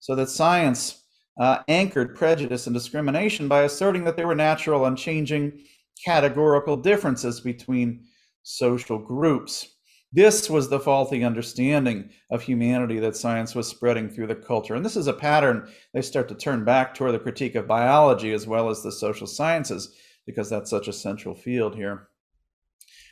[0.00, 1.04] So that science
[1.38, 5.66] uh, anchored prejudice and discrimination by asserting that there were natural, unchanging,
[6.02, 8.06] categorical differences between
[8.42, 9.74] social groups.
[10.10, 14.74] This was the faulty understanding of humanity that science was spreading through the culture.
[14.74, 18.32] And this is a pattern they start to turn back toward the critique of biology
[18.32, 19.94] as well as the social sciences,
[20.26, 22.08] because that's such a central field here.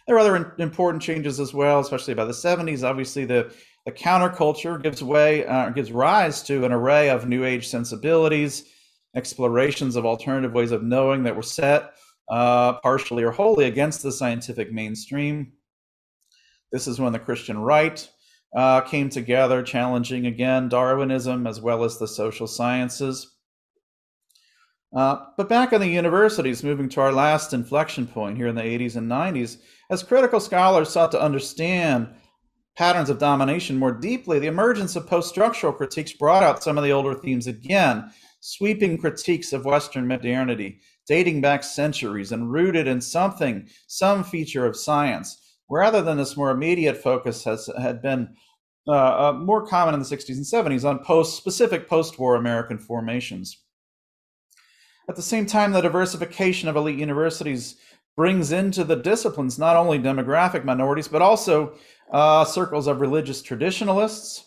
[0.07, 2.83] There are other important changes as well, especially by the 70s.
[2.83, 3.55] Obviously, the,
[3.87, 8.65] the counterculture gives way, uh, gives rise to an array of new age sensibilities,
[9.15, 11.93] explorations of alternative ways of knowing that were set
[12.31, 15.53] uh, partially or wholly against the scientific mainstream.
[16.73, 18.09] This is when the Christian right
[18.57, 23.37] uh, came together, challenging again Darwinism as well as the social sciences.
[24.95, 28.63] Uh, but back in the universities, moving to our last inflection point here in the
[28.63, 29.59] 80s and 90s,
[29.91, 32.09] as critical scholars sought to understand
[32.77, 36.85] patterns of domination more deeply, the emergence of post structural critiques brought out some of
[36.85, 43.01] the older themes again, sweeping critiques of Western modernity, dating back centuries and rooted in
[43.01, 45.39] something, some feature of science
[45.73, 48.29] rather than this more immediate focus has had been
[48.87, 48.93] uh,
[49.31, 53.57] uh, more common in the 60s and 70s on post specific post-war American formations.
[55.09, 57.77] At the same time, the diversification of elite universities
[58.17, 61.75] brings into the disciplines not only demographic minorities but also
[62.13, 64.47] uh, circles of religious traditionalists,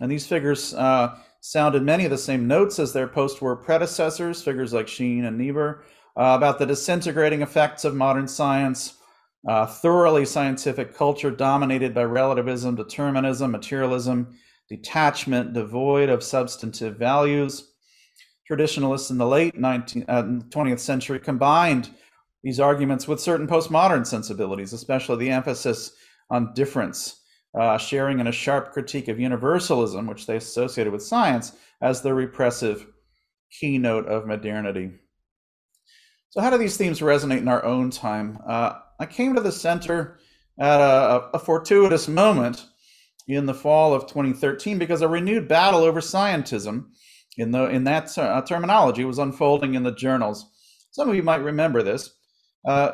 [0.00, 4.72] and these figures uh, sounded many of the same notes as their post-war predecessors, figures
[4.72, 5.84] like Sheen and Niebuhr,
[6.16, 8.98] uh, about the disintegrating effects of modern science
[9.46, 14.36] uh, thoroughly scientific culture dominated by relativism, determinism, materialism,
[14.68, 17.67] detachment, devoid of substantive values.
[18.48, 21.90] Traditionalists in the late 19th, uh, 20th century combined
[22.42, 25.92] these arguments with certain postmodern sensibilities, especially the emphasis
[26.30, 27.20] on difference,
[27.54, 32.14] uh, sharing in a sharp critique of universalism, which they associated with science, as the
[32.14, 32.86] repressive
[33.60, 34.92] keynote of modernity.
[36.30, 38.38] So, how do these themes resonate in our own time?
[38.46, 40.18] Uh, I came to the center
[40.58, 42.64] at a, a, fortuitous moment
[43.26, 46.86] in the fall of 2013 because a renewed battle over scientism
[47.38, 50.44] in the in that uh, terminology was unfolding in the journals.
[50.90, 52.10] Some of you might remember this.
[52.66, 52.92] Uh,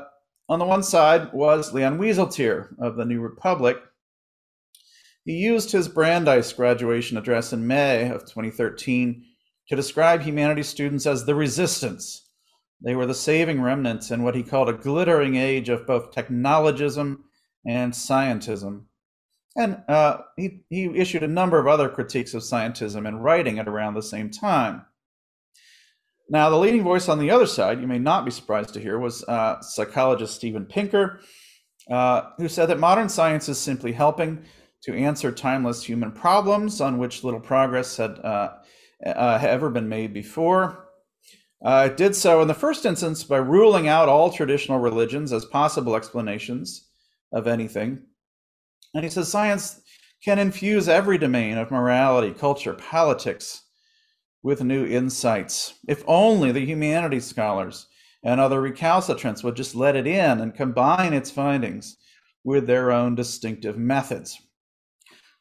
[0.48, 3.78] on the one side was Leon Wieseltier of the New Republic.
[5.24, 9.24] He used his Brandeis graduation address in May of 2013
[9.68, 12.24] to describe humanities students as the resistance
[12.84, 17.24] they were the saving remnants in what he called a glittering age of both technologism
[17.66, 18.84] and scientism.
[19.56, 23.68] And uh, he, he issued a number of other critiques of scientism and writing at
[23.68, 24.84] around the same time.
[26.28, 28.98] Now, the leading voice on the other side, you may not be surprised to hear,
[28.98, 31.20] was uh, psychologist Steven Pinker,
[31.90, 34.44] uh, who said that modern science is simply helping
[34.82, 38.52] to answer timeless human problems on which little progress had uh,
[39.04, 40.88] uh ever been made before.
[41.64, 45.44] Uh, it did so in the first instance by ruling out all traditional religions as
[45.46, 46.88] possible explanations
[47.32, 48.02] of anything.
[48.94, 49.80] And he says science
[50.24, 53.62] can infuse every domain of morality, culture, politics,
[54.42, 55.74] with new insights.
[55.88, 57.88] If only the humanities scholars
[58.22, 61.96] and other recalcitrants would just let it in and combine its findings
[62.44, 64.38] with their own distinctive methods.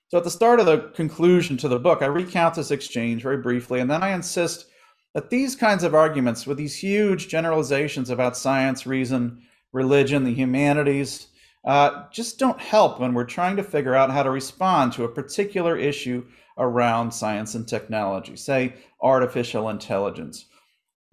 [0.07, 3.37] So, at the start of the conclusion to the book, I recount this exchange very
[3.37, 4.67] briefly, and then I insist
[5.13, 9.41] that these kinds of arguments, with these huge generalizations about science, reason,
[9.71, 11.27] religion, the humanities,
[11.65, 15.09] uh, just don't help when we're trying to figure out how to respond to a
[15.09, 16.25] particular issue
[16.57, 20.45] around science and technology, say artificial intelligence.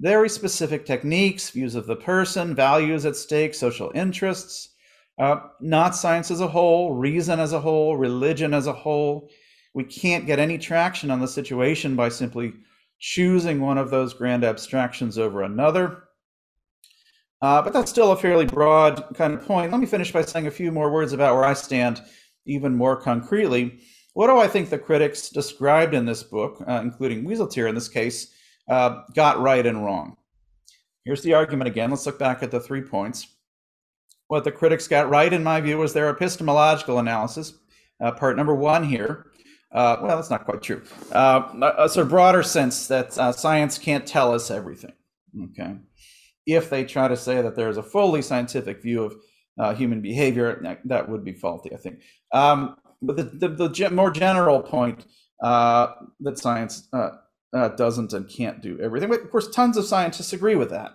[0.00, 4.70] Very specific techniques, views of the person, values at stake, social interests,
[5.18, 9.28] uh, not science as a whole, reason as a whole, religion as a whole.
[9.74, 12.54] We can't get any traction on the situation by simply
[12.98, 16.04] choosing one of those grand abstractions over another.
[17.42, 19.72] Uh, but that's still a fairly broad kind of point.
[19.72, 22.02] Let me finish by saying a few more words about where I stand
[22.46, 23.80] even more concretely.
[24.12, 27.88] What do I think the critics described in this book, uh, including Wieseltier in this
[27.88, 28.34] case,
[28.68, 30.16] uh, got right and wrong?
[31.04, 31.90] Here's the argument again.
[31.90, 33.28] Let's look back at the three points.
[34.28, 37.54] What the critics got right, in my view, was their epistemological analysis.
[38.00, 39.26] Uh, part number one here.
[39.72, 40.82] Uh, well, that's not quite true.
[41.12, 44.92] Uh, a sort of broader sense that uh, science can't tell us everything.
[45.44, 45.76] Okay.
[46.46, 49.04] If they try to say that there is a fully scientific view
[49.58, 52.00] of human behavior, that would be faulty, I think.
[52.32, 55.06] Um, but the, the, the more general point
[55.42, 55.88] uh,
[56.20, 57.10] that science uh,
[57.52, 59.08] uh, doesn't and can't do everything.
[59.08, 60.92] But of course, tons of scientists agree with that,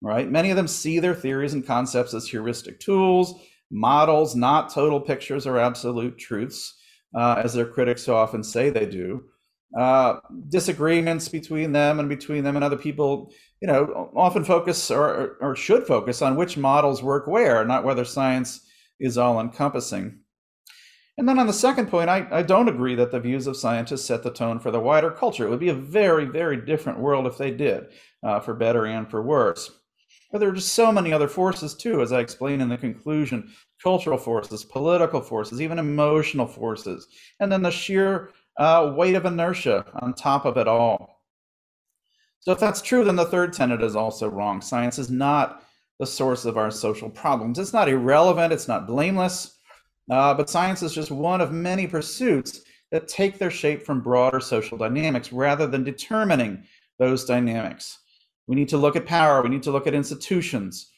[0.00, 0.30] right?
[0.30, 3.34] Many of them see their theories and concepts as heuristic tools,
[3.70, 6.74] models, not total pictures or absolute truths,
[7.14, 9.24] uh, as their critics so often say they do.
[9.76, 15.36] Uh, disagreements between them and between them and other people, you know, often focus or,
[15.40, 18.60] or should focus on which models work where, not whether science
[19.00, 20.20] is all encompassing.
[21.18, 24.04] And then on the second point, I, I don't agree that the views of scientists
[24.04, 25.46] set the tone for the wider culture.
[25.46, 27.86] It would be a very, very different world if they did,
[28.22, 29.70] uh, for better and for worse.
[30.32, 33.52] But there are just so many other forces too, as I explain in the conclusion
[33.80, 37.06] cultural forces, political forces, even emotional forces,
[37.38, 41.22] and then the sheer uh, weight of inertia on top of it all.
[42.40, 44.60] So, if that's true, then the third tenet is also wrong.
[44.60, 45.62] Science is not
[45.98, 47.58] the source of our social problems.
[47.58, 49.58] It's not irrelevant, it's not blameless.
[50.10, 54.40] Uh, but science is just one of many pursuits that take their shape from broader
[54.40, 56.62] social dynamics rather than determining
[56.98, 57.98] those dynamics.
[58.46, 60.90] We need to look at power, we need to look at institutions.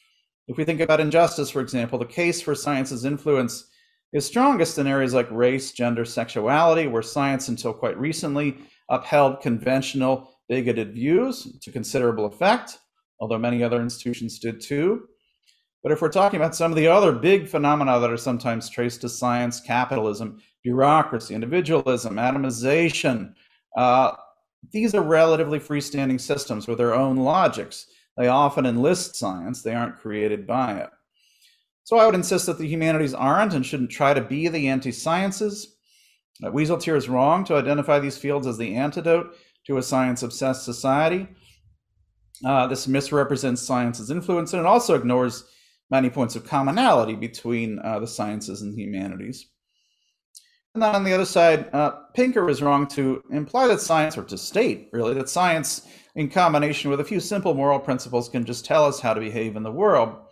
[0.47, 3.67] If we think about injustice, for example, the case for science's influence
[4.13, 8.57] is strongest in areas like race, gender, sexuality, where science, until quite recently,
[8.89, 12.79] upheld conventional bigoted views to considerable effect,
[13.19, 15.07] although many other institutions did too.
[15.83, 19.01] But if we're talking about some of the other big phenomena that are sometimes traced
[19.01, 23.33] to science, capitalism, bureaucracy, individualism, atomization,
[23.75, 24.13] uh,
[24.71, 27.87] these are relatively freestanding systems with their own logics.
[28.17, 30.89] They often enlist science, they aren't created by it.
[31.87, 34.91] So I would insist that the humanities aren't and shouldn't try to be the anti
[34.91, 35.77] sciences.
[36.43, 39.33] Uh, Wieseltier is wrong to identify these fields as the antidote
[39.67, 41.29] to a science obsessed society.
[42.45, 45.45] Uh, this misrepresents science's influence and it also ignores
[45.89, 49.47] many points of commonality between uh, the sciences and the humanities.
[50.73, 54.23] And then on the other side, uh, Pinker is wrong to imply that science, or
[54.25, 58.65] to state really, that science, in combination with a few simple moral principles, can just
[58.65, 60.26] tell us how to behave in the world.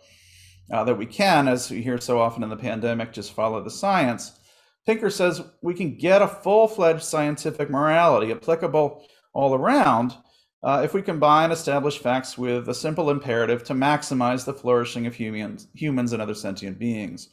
[0.72, 3.70] Uh, that we can, as we hear so often in the pandemic, just follow the
[3.70, 4.38] science.
[4.84, 10.16] Pinker says we can get a full fledged scientific morality applicable all around
[10.62, 15.14] uh, if we combine established facts with a simple imperative to maximize the flourishing of
[15.14, 17.28] humans, humans and other sentient beings.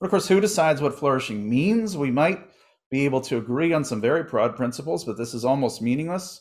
[0.00, 1.96] But of course, who decides what flourishing means?
[1.96, 2.40] We might
[2.90, 6.40] be able to agree on some very broad principles, but this is almost meaningless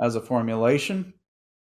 [0.00, 1.12] as a formulation.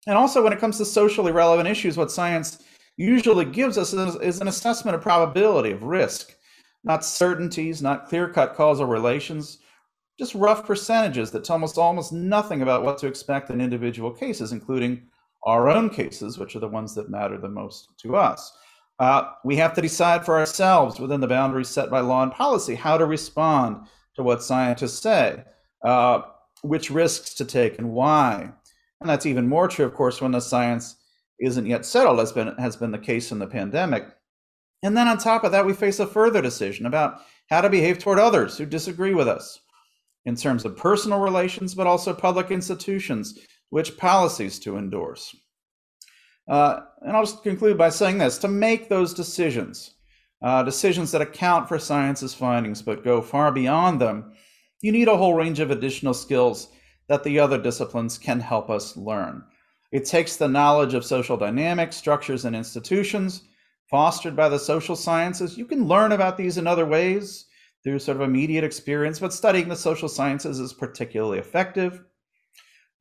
[0.06, 2.62] And also, when it comes to socially relevant issues, what science
[2.96, 6.34] usually gives us is, is an assessment of probability, of risk,
[6.84, 9.58] not certainties, not clear cut causal relations,
[10.18, 14.52] just rough percentages that tell us almost nothing about what to expect in individual cases,
[14.52, 15.02] including
[15.44, 18.56] our own cases, which are the ones that matter the most to us.
[18.98, 22.74] Uh, we have to decide for ourselves within the boundaries set by law and policy
[22.74, 25.44] how to respond to what scientists say,
[25.84, 26.22] uh,
[26.62, 28.50] which risks to take and why.
[29.00, 30.96] And that's even more true, of course, when the science
[31.40, 34.06] isn't yet settled, as been has been the case in the pandemic.
[34.82, 37.98] And then on top of that, we face a further decision about how to behave
[37.98, 39.60] toward others who disagree with us
[40.24, 43.38] in terms of personal relations, but also public institutions,
[43.70, 45.34] which policies to endorse.
[46.48, 49.94] Uh, and I'll just conclude by saying this to make those decisions,
[50.42, 54.32] uh, decisions that account for science's findings but go far beyond them,
[54.82, 56.68] you need a whole range of additional skills
[57.08, 59.42] that the other disciplines can help us learn.
[59.96, 63.44] It takes the knowledge of social dynamics, structures, and institutions
[63.90, 65.56] fostered by the social sciences.
[65.56, 67.46] You can learn about these in other ways
[67.82, 72.04] through sort of immediate experience, but studying the social sciences is particularly effective.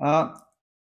[0.02, 0.38] Uh,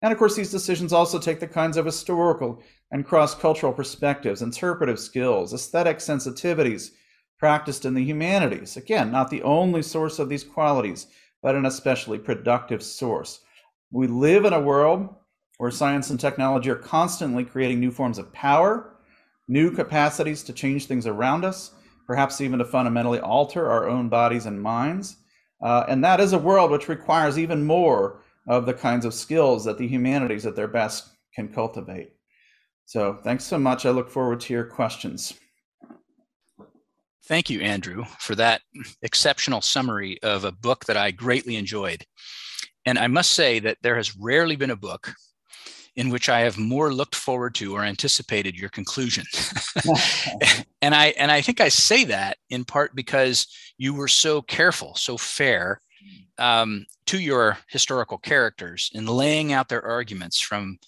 [0.02, 4.42] and of course, these decisions also take the kinds of historical and cross cultural perspectives,
[4.42, 6.90] interpretive skills, aesthetic sensitivities
[7.38, 8.76] practiced in the humanities.
[8.76, 11.06] Again, not the only source of these qualities,
[11.40, 13.42] but an especially productive source.
[13.92, 15.14] We live in a world
[15.60, 18.94] where science and technology are constantly creating new forms of power,
[19.46, 21.72] new capacities to change things around us,
[22.06, 25.18] perhaps even to fundamentally alter our own bodies and minds.
[25.62, 29.62] Uh, and that is a world which requires even more of the kinds of skills
[29.62, 32.14] that the humanities at their best can cultivate.
[32.86, 33.84] So thanks so much.
[33.84, 35.34] I look forward to your questions.
[37.26, 38.62] Thank you, Andrew, for that
[39.02, 42.06] exceptional summary of a book that I greatly enjoyed.
[42.86, 45.12] And I must say that there has rarely been a book
[46.00, 49.26] in which I have more looked forward to or anticipated your conclusion.
[50.82, 53.46] and I and I think I say that in part because
[53.76, 55.82] you were so careful, so fair
[56.38, 60.78] um, to your historical characters in laying out their arguments from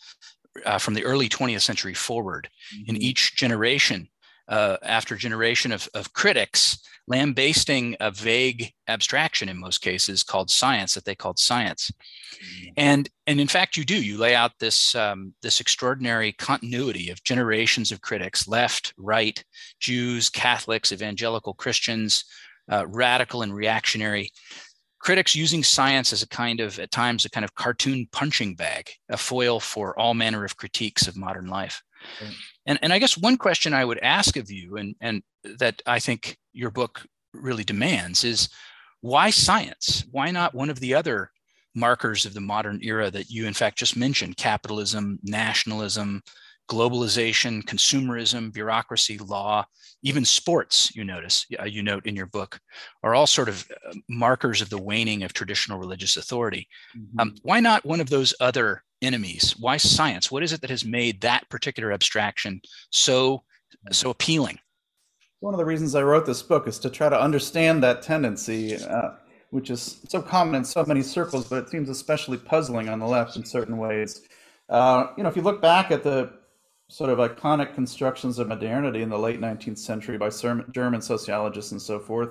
[0.64, 2.88] uh, from the early 20th century forward mm-hmm.
[2.88, 4.08] in each generation
[4.52, 6.78] uh, after generation of, of critics
[7.08, 12.68] lambasting a vague abstraction in most cases called science that they called science mm-hmm.
[12.76, 17.24] and and in fact you do you lay out this um, this extraordinary continuity of
[17.24, 19.42] generations of critics left right
[19.80, 22.24] jews catholics evangelical christians
[22.70, 24.30] uh, radical and reactionary
[25.02, 28.88] critics using science as a kind of, at times, a kind of cartoon punching bag,
[29.08, 31.82] a foil for all manner of critiques of modern life.
[32.20, 32.34] Right.
[32.66, 35.22] And, and I guess one question I would ask of you, and, and
[35.58, 38.48] that I think your book really demands, is
[39.00, 40.04] why science?
[40.10, 41.30] Why not one of the other
[41.74, 46.22] markers of the modern era that you, in fact, just mentioned capitalism, nationalism,
[46.70, 49.64] globalization, consumerism, bureaucracy, law,
[50.02, 52.58] even sports, you notice, uh, you note in your book,
[53.02, 56.68] are all sort of uh, markers of the waning of traditional religious authority.
[56.96, 57.20] Mm-hmm.
[57.20, 59.54] Um, why not one of those other enemies?
[59.58, 60.30] Why science?
[60.30, 63.42] What is it that has made that particular abstraction so
[63.90, 64.58] so appealing?
[65.40, 68.76] One of the reasons I wrote this book is to try to understand that tendency,
[68.76, 69.10] uh,
[69.50, 73.06] which is so common in so many circles, but it seems especially puzzling on the
[73.06, 74.22] left in certain ways.
[74.68, 76.32] Uh, you know, if you look back at the
[76.88, 80.30] sort of iconic constructions of modernity in the late 19th century by
[80.70, 82.30] German sociologists and so forth,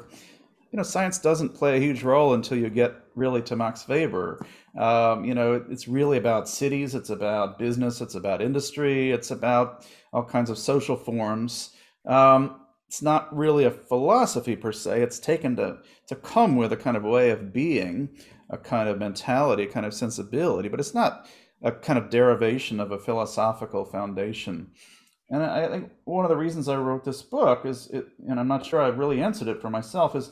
[0.72, 4.46] you know, science doesn't play a huge role until you get really to Max Weber.
[4.78, 9.86] Um, you know, it's really about cities, it's about business, it's about industry, it's about
[10.14, 11.72] all kinds of social forms.
[12.06, 15.02] Um, it's not really a philosophy per se.
[15.02, 18.10] It's taken to to come with a kind of way of being,
[18.50, 21.26] a kind of mentality, a kind of sensibility, but it's not
[21.64, 24.72] a kind of derivation of a philosophical foundation.
[25.30, 28.50] And I think one of the reasons I wrote this book is, it, and I'm
[28.50, 30.32] not sure I've really answered it for myself, is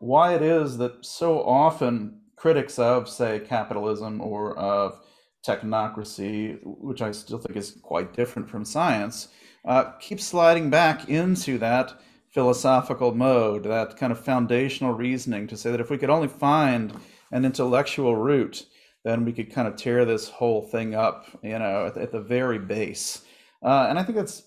[0.00, 5.00] why it is that so often critics of, say, capitalism or of
[5.46, 9.28] technocracy, which I still think is quite different from science,
[9.64, 15.70] uh, keep sliding back into that philosophical mode, that kind of foundational reasoning to say
[15.70, 16.92] that if we could only find
[17.30, 18.66] an intellectual root
[19.04, 22.20] then we could kind of tear this whole thing up, you know, at, at the
[22.20, 23.22] very base.
[23.62, 24.42] Uh, and I think that's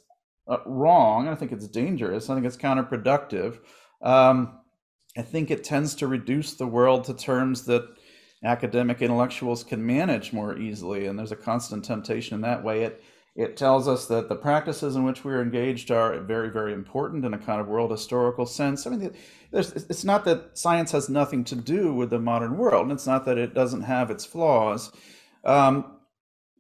[0.47, 1.27] uh, wrong.
[1.27, 2.29] I think it's dangerous.
[2.29, 3.59] I think it's counterproductive.
[4.01, 4.59] Um,
[5.17, 7.87] I think it tends to reduce the world to terms that
[8.43, 12.83] academic intellectuals can manage more easily, and there's a constant temptation in that way.
[12.83, 13.03] It
[13.35, 17.33] it tells us that the practices in which we're engaged are very, very important in
[17.33, 18.85] a kind of world historical sense.
[18.85, 19.11] I mean,
[19.51, 23.25] it's not that science has nothing to do with the modern world, and it's not
[23.25, 24.91] that it doesn't have its flaws.
[25.43, 25.97] Um,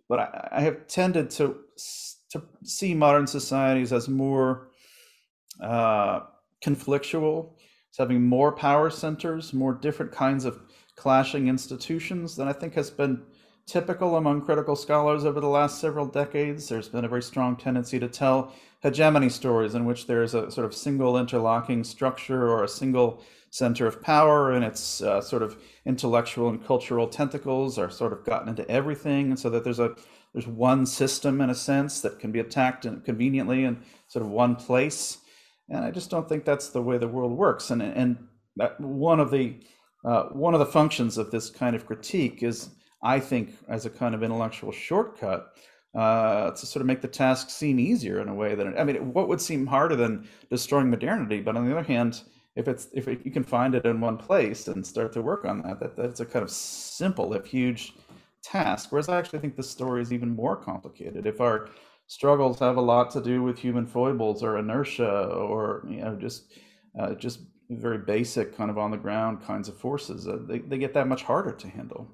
[0.09, 1.57] but I, I, have tended to
[2.31, 4.69] to see modern societies as more
[5.61, 6.21] uh,
[6.63, 7.53] conflictual,
[7.93, 10.59] as having more power centers, more different kinds of
[10.95, 13.21] clashing institutions than I think has been
[13.67, 16.67] typical among critical scholars over the last several decades.
[16.67, 20.65] There's been a very strong tendency to tell hegemony stories in which there's a sort
[20.65, 25.55] of single interlocking structure or a single center of power and its uh, sort of
[25.85, 29.95] intellectual and cultural tentacles are sort of gotten into everything, and so that there's a
[30.33, 34.55] there's one system in a sense that can be attacked conveniently in sort of one
[34.55, 35.19] place.
[35.69, 37.71] And I just don't think that's the way the world works.
[37.71, 38.17] And and
[38.77, 39.59] one of the
[40.05, 42.69] uh, one of the functions of this kind of critique is,
[43.01, 45.53] I think, as a kind of intellectual shortcut,
[45.95, 49.13] uh, to sort of make the task seem easier in a way that I mean,
[49.13, 51.39] what would seem harder than destroying modernity?
[51.39, 52.21] But on the other hand,
[52.55, 55.45] if it's if it, you can find it in one place and start to work
[55.45, 57.93] on that, that that's a kind of simple if huge
[58.43, 58.91] task.
[58.91, 61.25] Whereas I actually think the story is even more complicated.
[61.25, 61.69] If our
[62.07, 66.53] struggles have a lot to do with human foibles or inertia or you know just
[66.99, 67.39] uh, just
[67.69, 71.07] very basic kind of on the ground kinds of forces, uh, they, they get that
[71.07, 72.07] much harder to handle.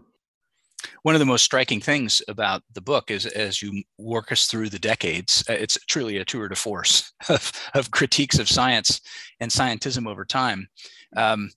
[1.03, 4.69] One of the most striking things about the book is as you work us through
[4.69, 9.01] the decades, uh, it's truly a tour de force of, of critiques of science
[9.39, 10.67] and scientism over time.
[11.15, 11.49] Um,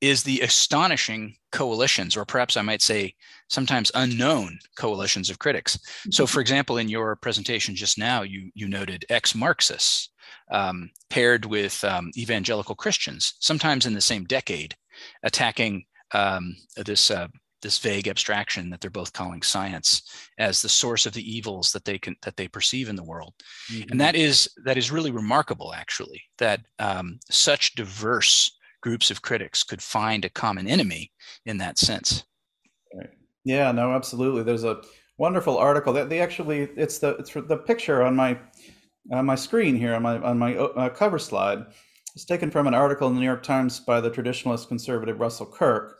[0.00, 3.14] is the astonishing coalitions, or perhaps I might say
[3.48, 5.78] sometimes unknown coalitions of critics.
[6.10, 10.10] So, for example, in your presentation just now, you, you noted ex Marxists
[10.50, 14.74] um, paired with um, evangelical Christians, sometimes in the same decade,
[15.22, 17.10] attacking um, this.
[17.10, 17.28] Uh,
[17.60, 20.02] this vague abstraction that they're both calling science
[20.38, 23.34] as the source of the evils that they can that they perceive in the world
[23.68, 23.90] mm-hmm.
[23.90, 29.62] and that is that is really remarkable actually that um, such diverse groups of critics
[29.62, 31.12] could find a common enemy
[31.46, 32.24] in that sense.
[33.48, 34.42] Yeah, no, absolutely.
[34.42, 34.82] There's a
[35.16, 38.38] wonderful article that they actually it's the it's the picture on my
[39.10, 41.64] on my screen here on my on my uh, cover slide.
[42.14, 45.46] It's taken from an article in the New York Times by the traditionalist conservative Russell
[45.46, 45.98] Kirk.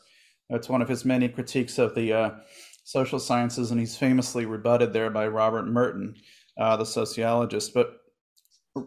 [0.50, 2.30] It's one of his many critiques of the uh,
[2.84, 6.16] social sciences, and he's famously rebutted there by Robert Merton,
[6.58, 7.72] uh, the sociologist.
[7.72, 7.96] But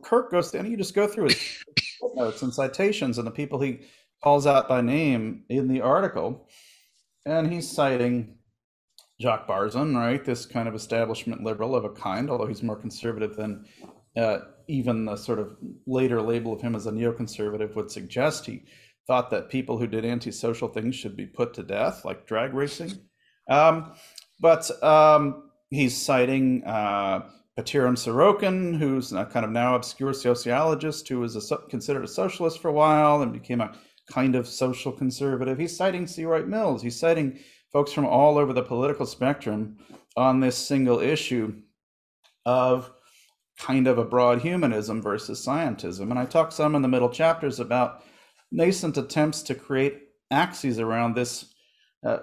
[0.04, 1.64] Kirk goes, and you just go through his
[2.00, 3.80] footnotes and citations and the people he
[4.24, 6.48] calls out by name in the article.
[7.26, 8.36] And he's citing
[9.22, 10.24] Jacques Barzun, right?
[10.26, 13.66] This kind of establishment liberal of a kind, although he's more conservative than
[14.18, 15.56] uh, even the sort of
[15.86, 18.46] later label of him as a neoconservative would suggest.
[18.46, 18.64] He
[19.08, 22.92] thought that people who did antisocial things should be put to death, like drag racing.
[23.50, 23.94] Um,
[24.40, 27.22] but um, he's citing uh,
[27.58, 32.62] Pitirim Sorokin, who's a kind of now obscure sociologist who was a, considered a socialist
[32.62, 33.76] for a while and became a
[34.10, 35.58] kind of social conservative.
[35.58, 36.26] He's citing C.
[36.26, 36.82] Wright Mills.
[36.82, 37.40] He's citing
[37.72, 39.78] folks from all over the political spectrum
[40.18, 41.54] on this single issue
[42.46, 42.92] of
[43.58, 46.10] kind of a broad humanism versus scientism.
[46.10, 48.04] And I talk some in the middle chapters about
[48.52, 50.00] nascent attempts to create
[50.32, 51.54] axes around this
[52.04, 52.18] uh,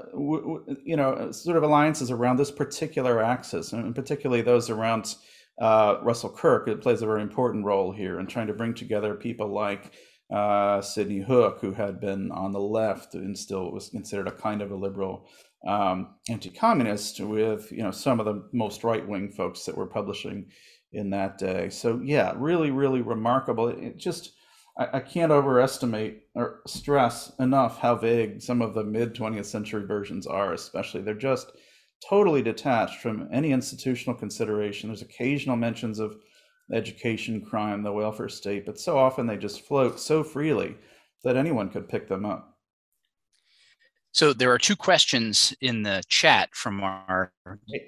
[0.84, 5.14] you know, sort of alliances around this particular axis, and particularly those around
[5.61, 6.66] uh, Russell Kirk.
[6.66, 9.92] It plays a very important role here in trying to bring together people like
[10.31, 14.62] uh, Sidney Hook, who had been on the left and still was considered a kind
[14.62, 15.29] of a liberal
[15.66, 20.47] um, anti-communist, with you know some of the most right-wing folks that were publishing
[20.93, 21.68] in that day.
[21.68, 23.68] So yeah, really, really remarkable.
[23.68, 24.33] It just
[24.79, 29.87] I, I can't overestimate or stress enough how vague some of the mid 20th century
[29.87, 31.03] versions are, especially.
[31.03, 31.53] They're just
[32.09, 34.89] totally detached from any institutional consideration.
[34.89, 36.16] There's occasional mentions of
[36.73, 40.77] education, crime, the welfare state, but so often they just float so freely
[41.25, 42.59] that anyone could pick them up.
[44.12, 47.33] So there are two questions in the chat from our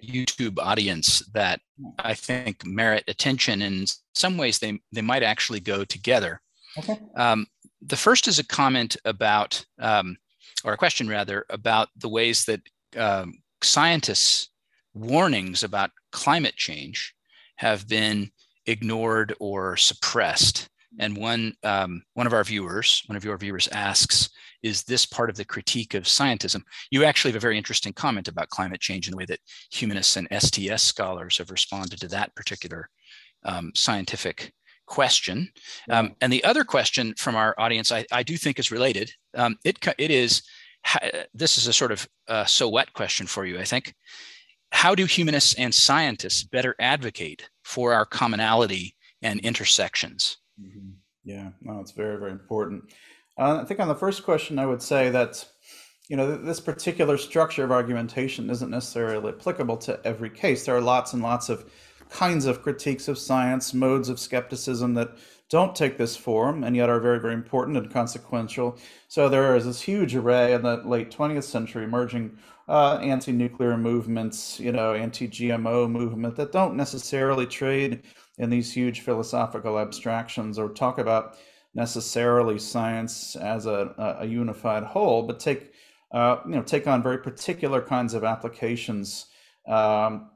[0.05, 1.61] YouTube audience that
[1.99, 3.63] I think merit attention.
[3.63, 6.41] In some ways, they, they might actually go together.
[6.79, 6.99] Okay.
[7.17, 7.47] Um,
[7.83, 10.17] the first is a comment about, um,
[10.63, 12.61] or a question rather, about the ways that
[12.97, 14.51] um, scientists'
[14.95, 17.15] warnings about climate change
[17.57, 18.31] have been
[18.71, 20.69] ignored or suppressed.
[20.99, 24.29] And one um, one of our viewers, one of your viewers asks,
[24.63, 28.27] "Is this part of the critique of scientism?" You actually have a very interesting comment
[28.27, 29.39] about climate change and the way that
[29.71, 32.91] humanists and STS scholars have responded to that particular
[33.45, 34.53] um, scientific
[34.91, 35.49] question.
[35.89, 39.11] Um, and the other question from our audience, I, I do think is related.
[39.35, 40.43] Um, it, it is,
[41.33, 43.95] this is a sort of uh, so what question for you, I think.
[44.73, 50.39] How do humanists and scientists better advocate for our commonality and intersections?
[50.61, 50.91] Mm-hmm.
[51.25, 52.85] Yeah, no, it's very, very important.
[53.39, 55.45] Uh, I think on the first question, I would say that
[56.09, 60.65] you know this particular structure of argumentation isn't necessarily applicable to every case.
[60.65, 61.71] There are lots and lots of
[62.11, 65.17] kinds of critiques of science, modes of skepticism that
[65.49, 68.79] don't take this form and yet are very, very important and consequential.
[69.09, 72.39] So there is this huge array in the late 20th century emerging
[72.71, 78.03] uh, anti-nuclear movements, you know, anti-GMO movement that don't necessarily trade
[78.39, 81.37] in these huge philosophical abstractions or talk about
[81.75, 85.73] necessarily science as a, a unified whole, but take
[86.13, 89.27] uh, you know take on very particular kinds of applications
[89.67, 90.31] um,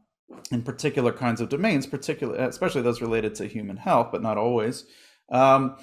[0.50, 4.86] in particular kinds of domains, particularly especially those related to human health, but not always.
[5.30, 5.76] Um,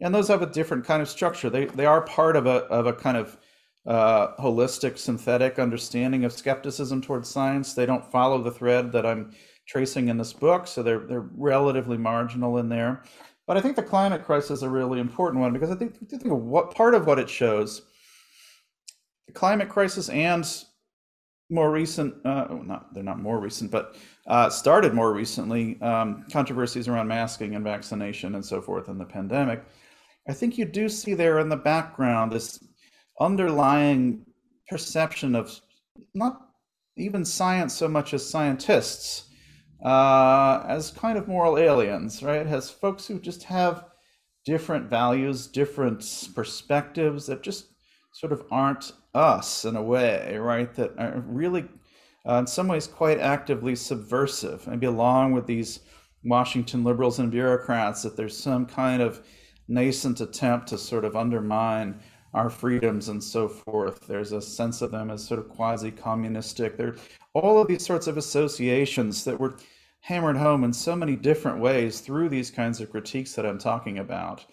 [0.00, 1.48] and those have a different kind of structure.
[1.48, 3.38] They they are part of a of a kind of
[3.86, 7.74] uh, holistic synthetic understanding of skepticism towards science.
[7.74, 9.32] They don't follow the thread that I'm
[9.66, 13.02] tracing in this book, so they're they're relatively marginal in there.
[13.46, 16.16] But I think the climate crisis is a really important one because I think, I
[16.16, 17.82] think what part of what it shows,
[19.26, 20.46] the climate crisis and
[21.50, 26.88] more recent, uh, not they're not more recent, but uh, started more recently, um, controversies
[26.88, 29.62] around masking and vaccination and so forth in the pandemic.
[30.26, 32.58] I think you do see there in the background this
[33.20, 34.24] underlying
[34.68, 35.60] perception of
[36.14, 36.40] not
[36.96, 39.28] even science so much as scientists
[39.84, 42.46] uh, as kind of moral aliens, right?
[42.46, 43.84] As folks who just have
[44.44, 47.66] different values, different perspectives that just
[48.12, 50.72] sort of aren't us in a way, right?
[50.74, 51.66] That are really,
[52.26, 54.66] uh, in some ways, quite actively subversive.
[54.66, 55.80] Maybe along with these
[56.24, 59.20] Washington liberals and bureaucrats, that there's some kind of
[59.68, 62.00] nascent attempt to sort of undermine
[62.34, 64.06] our freedoms and so forth.
[64.06, 66.76] There's a sense of them as sort of quasi communistic.
[66.76, 66.96] There are
[67.32, 69.56] all of these sorts of associations that were
[70.00, 73.98] hammered home in so many different ways through these kinds of critiques that I'm talking
[73.98, 74.44] about.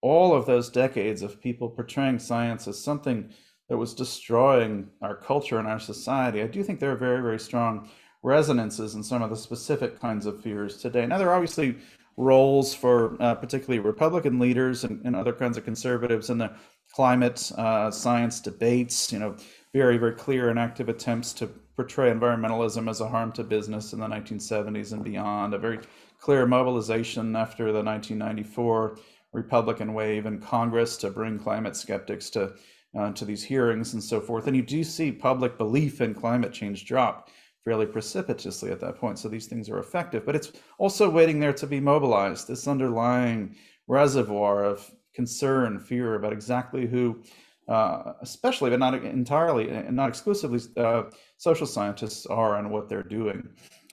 [0.00, 3.30] All of those decades of people portraying science as something
[3.68, 7.38] that was destroying our culture and our society, I do think there are very, very
[7.38, 7.88] strong
[8.22, 11.06] resonances in some of the specific kinds of fears today.
[11.06, 11.76] Now, there are obviously
[12.16, 16.50] roles for uh, particularly Republican leaders and, and, other kinds of conservatives in the
[16.94, 19.36] climate uh, science debates, you know,
[19.72, 24.00] very, very clear and active attempts to portray environmentalism as a harm to business in
[24.00, 25.78] the 1970s and beyond, a very
[26.18, 28.98] clear mobilization after the 1994
[29.32, 32.52] Republican wave in Congress to bring climate skeptics to
[32.98, 34.46] uh, to these hearings and so forth.
[34.46, 37.28] And you do see public belief in climate change drop
[37.64, 39.18] fairly precipitously at that point.
[39.18, 42.48] So these things are effective, but it's also waiting there to be mobilized.
[42.48, 47.20] This underlying reservoir of concern, fear about exactly who,
[47.66, 51.02] uh, especially but not entirely and not exclusively, uh,
[51.38, 53.48] social scientists are and what they're doing.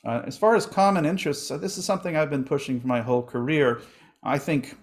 [0.05, 3.01] Uh, as far as common interests, uh, this is something I've been pushing for my
[3.01, 3.82] whole career.
[4.21, 4.78] I think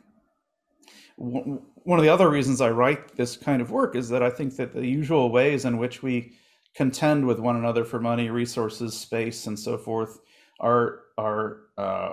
[1.16, 4.30] w- one of the other reasons I write this kind of work is that I
[4.30, 6.32] think that the usual ways in which we
[6.74, 10.18] contend with one another for money, resources, space, and so forth
[10.58, 11.44] are are
[11.78, 12.12] uh,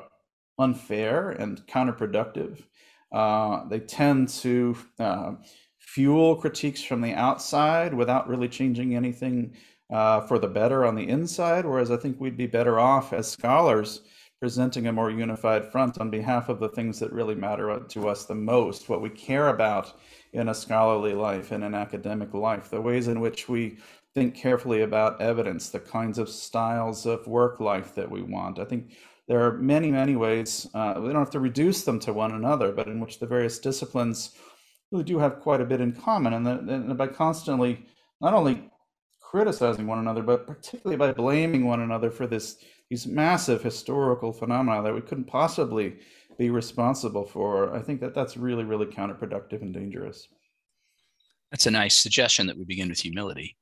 [0.60, 2.62] unfair and counterproductive.
[3.12, 5.34] Uh, they tend to uh,
[5.80, 9.55] fuel critiques from the outside without really changing anything
[9.89, 11.66] uh, for the better on the inside.
[11.66, 14.01] Whereas I think we'd be better off as scholars
[14.39, 18.26] presenting a more unified front on behalf of the things that really matter to us
[18.26, 19.99] the most, what we care about
[20.32, 23.78] in a scholarly life, in an academic life, the ways in which we
[24.16, 28.60] think carefully about evidence, the kinds of styles of work life that we want.
[28.60, 28.91] I think
[29.30, 32.72] there are many, many ways, uh, we don't have to reduce them to one another,
[32.72, 34.32] but in which the various disciplines
[34.92, 36.34] really do have quite a bit in common.
[36.34, 37.86] And, the, and by constantly
[38.20, 38.72] not only
[39.22, 42.58] criticizing one another, but particularly by blaming one another for this
[42.90, 46.00] these massive historical phenomena that we couldn't possibly
[46.40, 50.28] be responsible for, I think that that's really, really counterproductive and dangerous.
[51.52, 53.56] That's a nice suggestion that we begin with humility.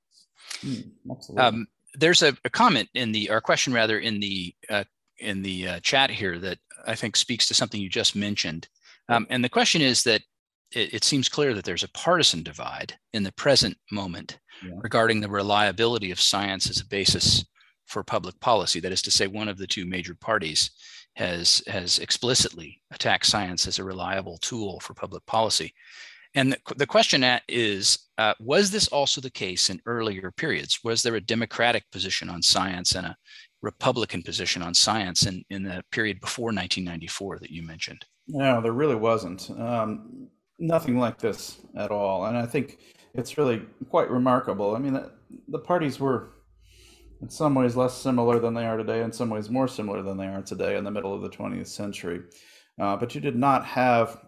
[0.63, 0.91] Mm,
[1.37, 4.85] um, there's a, a, comment in the, or a question rather, in the uh,
[5.19, 8.67] in the uh, chat here that I think speaks to something you just mentioned.
[9.09, 10.21] Um, and the question is that
[10.71, 14.71] it, it, seems clear that there's a partisan divide in the present moment yeah.
[14.81, 17.45] regarding the reliability of science as a basis
[17.85, 18.79] for public policy.
[18.79, 20.71] That is to say, one of the two major parties
[21.15, 25.73] has has explicitly attacked science as a reliable tool for public policy.
[26.35, 30.79] And the, the question is, uh, was this also the case in earlier periods?
[30.83, 33.17] Was there a democratic position on science and a
[33.67, 38.05] Republican position on science in, in the period before 1994 that you mentioned?
[38.27, 39.49] No, there really wasn't.
[39.51, 42.25] Um, nothing like this at all.
[42.25, 42.79] And I think
[43.13, 44.73] it's really quite remarkable.
[44.73, 45.11] I mean, the,
[45.49, 46.29] the parties were
[47.21, 50.17] in some ways less similar than they are today, in some ways more similar than
[50.17, 52.21] they are today in the middle of the 20th century.
[52.79, 54.25] Uh, but you did not have,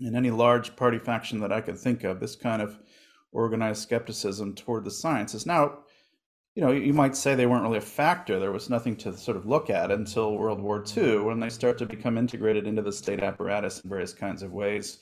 [0.00, 2.78] in any large party faction that I could think of, this kind of
[3.32, 5.44] organized skepticism toward the sciences.
[5.44, 5.80] Now,
[6.56, 8.40] you know, you might say they weren't really a factor.
[8.40, 11.76] There was nothing to sort of look at until World War II, when they start
[11.78, 14.98] to become integrated into the state apparatus in various kinds of ways.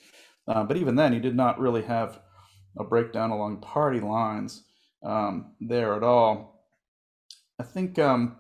[0.48, 2.20] Uh, but even then, you did not really have
[2.76, 4.64] a breakdown along party lines
[5.04, 6.66] um, there at all.
[7.60, 8.36] I think, um,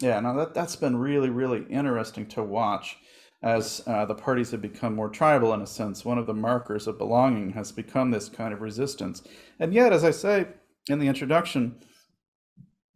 [0.00, 2.96] yeah, now that that's been really really interesting to watch.
[3.42, 6.04] as uh, the parties have become more tribal in a sense.
[6.04, 9.22] One of the markers of belonging has become this kind of resistance.
[9.58, 10.46] And yet, as I say
[10.88, 11.76] in the introduction,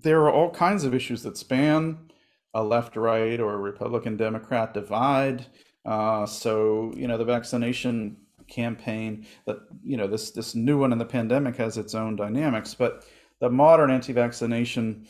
[0.07, 1.99] there are all kinds of issues that span
[2.55, 5.47] a left right or Republican Democrat divide.
[5.85, 8.17] Uh, so, you know, the vaccination
[8.49, 12.73] campaign that, you know, this, this new one in the pandemic has its own dynamics,
[12.73, 13.05] but
[13.41, 15.07] the modern anti vaccination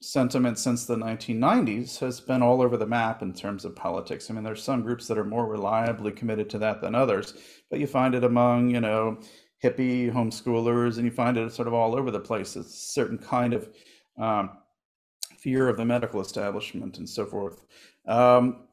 [0.00, 4.30] sentiment since the 1990s has been all over the map in terms of politics.
[4.30, 7.34] I mean, there's some groups that are more reliably committed to that than others,
[7.70, 9.18] but you find it among, you know,
[9.62, 12.56] hippie homeschoolers, and you find it sort of all over the place.
[12.56, 13.68] It's a certain kind of
[14.18, 14.50] um,
[15.36, 17.62] fear of the medical establishment and so forth.
[18.06, 18.64] Um,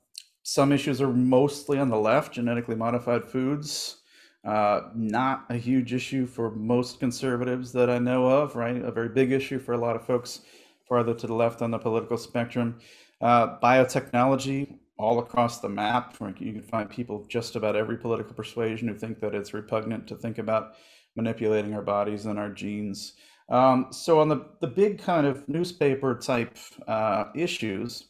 [0.44, 3.98] some issues are mostly on the left, genetically modified foods.
[4.44, 8.78] Uh, not a huge issue for most conservatives that I know of, right?
[8.78, 10.42] A very big issue for a lot of folks
[10.88, 12.78] farther to the left on the political spectrum.
[13.22, 16.16] Uh, biotechnology, all across the map.
[16.40, 20.08] You can find people of just about every political persuasion who think that it's repugnant
[20.08, 20.76] to think about
[21.16, 23.14] manipulating our bodies and our genes.
[23.50, 28.06] Um, so on the, the big kind of newspaper type uh, issues,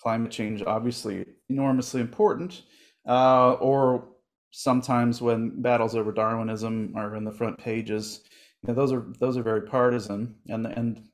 [0.00, 2.62] climate change obviously enormously important,
[3.08, 4.08] uh, or
[4.50, 8.22] sometimes when battles over Darwinism are in the front pages,
[8.62, 10.36] you know, those are those are very partisan.
[10.48, 11.08] And and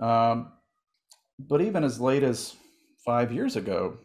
[0.00, 0.52] um,
[1.38, 2.56] but even as late as
[3.04, 3.98] five years ago,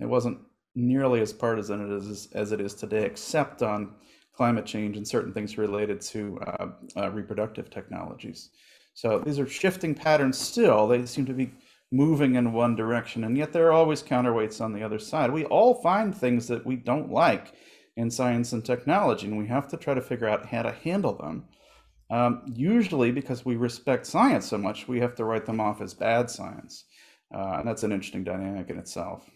[0.00, 0.38] it wasn't
[0.74, 3.94] nearly as partisan as as it is today, except on
[4.36, 8.50] climate change and certain things related to uh, uh, reproductive technologies.
[8.94, 10.86] So these are shifting patterns still.
[10.86, 11.52] They seem to be
[11.90, 15.30] moving in one direction, and yet there are always counterweights on the other side.
[15.30, 17.52] We all find things that we don't like
[17.96, 21.14] in science and technology, and we have to try to figure out how to handle
[21.14, 21.44] them.
[22.10, 25.94] Um, usually, because we respect science so much, we have to write them off as
[25.94, 26.84] bad science.
[27.34, 29.28] Uh, and that's an interesting dynamic in itself.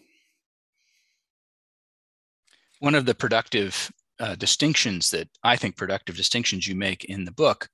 [2.81, 3.91] One of the productive
[4.21, 7.69] uh, distinctions that I think productive distinctions you make in the book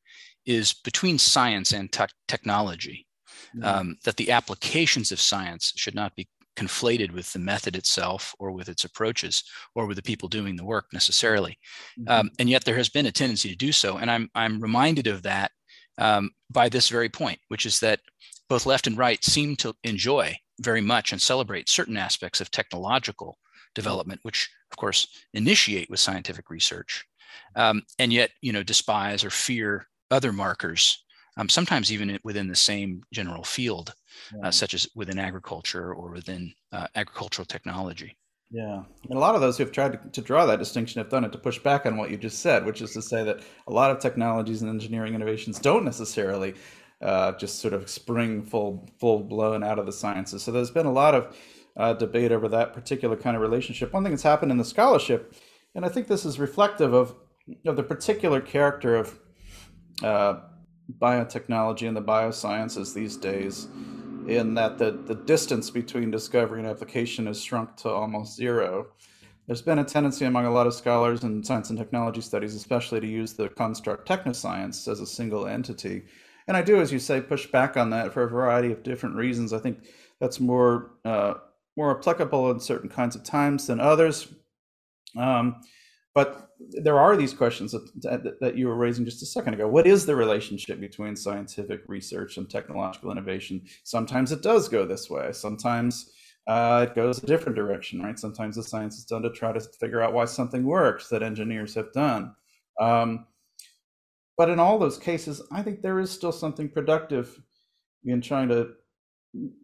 [0.47, 3.07] is between science and te- technology.
[3.57, 3.65] Mm-hmm.
[3.65, 8.53] Um, that the applications of science should not be conflated with the method itself or
[8.53, 11.59] with its approaches or with the people doing the work necessarily.
[11.99, 12.11] Mm-hmm.
[12.11, 13.99] Um, and yet there has been a tendency to do so.
[13.99, 15.51] And I'm, I'm reminded of that
[15.99, 18.01] um, by this very point, which is that
[18.49, 23.39] both left and right seem to enjoy very much and celebrate certain aspects of technological
[23.75, 27.05] development, which of course initiate with scientific research,
[27.57, 31.05] um, and yet you know despise or fear other markers,
[31.37, 33.95] um, sometimes even within the same general field,
[34.43, 38.17] uh, such as within agriculture or within uh, agricultural technology.
[38.51, 41.11] Yeah, and a lot of those who have tried to, to, draw that distinction have
[41.11, 43.41] done it to push back on what you just said, which is to say that
[43.67, 46.55] a lot of technologies and engineering innovations don't necessarily
[47.01, 50.43] uh, just sort of spring full full blown out of the sciences.
[50.43, 51.37] So there's been a lot of
[51.77, 53.93] uh, debate over that particular kind of relationship.
[53.93, 55.35] One thing that's happened in the scholarship,
[55.75, 57.15] and I think this is reflective of
[57.67, 59.19] of the particular character of
[60.03, 60.41] uh,
[60.99, 63.69] biotechnology and the biosciences these days,
[64.27, 68.87] in that the, the distance between discovery and application has shrunk to almost zero.
[69.47, 73.01] There's been a tendency among a lot of scholars in science and technology studies, especially
[73.01, 76.05] to use the construct technoscience as a single entity.
[76.49, 79.17] And I do, as you say, push back on that for a variety of different
[79.17, 79.53] reasons.
[79.53, 79.85] I think
[80.19, 81.35] that's more uh,
[81.77, 84.29] more applicable in certain kinds of times than others.
[85.17, 85.61] Um,
[86.15, 89.67] but there are these questions that, that, you were raising just a second ago.
[89.67, 93.63] What is the relationship between scientific research and technological innovation?
[93.83, 95.33] Sometimes it does go this way.
[95.33, 96.13] Sometimes
[96.47, 98.19] uh, it goes a different direction, right?
[98.19, 101.75] Sometimes the science is done to try to figure out why something works that engineers
[101.75, 102.35] have done.
[102.81, 103.27] Um,
[104.37, 107.41] but in all those cases, I think there is still something productive
[108.05, 108.73] in trying to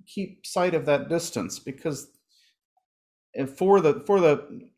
[0.07, 2.09] keep sight of that distance because
[3.57, 4.71] for the for the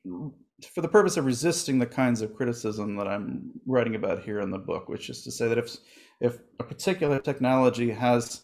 [0.74, 4.50] for the purpose of resisting the kinds of criticism that I'm writing about here in
[4.50, 5.76] the book, which is to say that if
[6.20, 8.42] if a particular technology has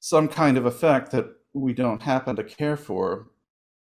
[0.00, 3.28] some kind of effect that we don't happen to care for,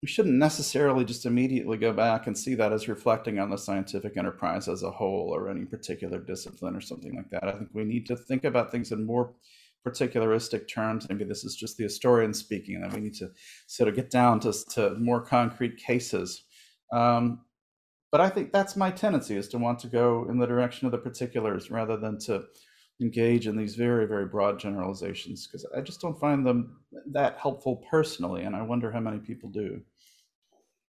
[0.03, 4.17] we shouldn't necessarily just immediately go back and see that as reflecting on the scientific
[4.17, 7.49] enterprise as a whole or any particular discipline or something like that.
[7.49, 9.35] I think we need to think about things in more
[9.87, 11.09] particularistic terms.
[11.09, 13.31] Maybe this is just the historian speaking, and we need to
[13.67, 16.45] sort of get down to, to more concrete cases.
[16.93, 17.41] Um,
[18.11, 20.93] but I think that's my tendency is to want to go in the direction of
[20.93, 22.45] the particulars rather than to
[23.01, 26.81] engage in these very, very broad generalizations because I just don't find them
[27.11, 28.43] that helpful personally.
[28.43, 29.81] And I wonder how many people do.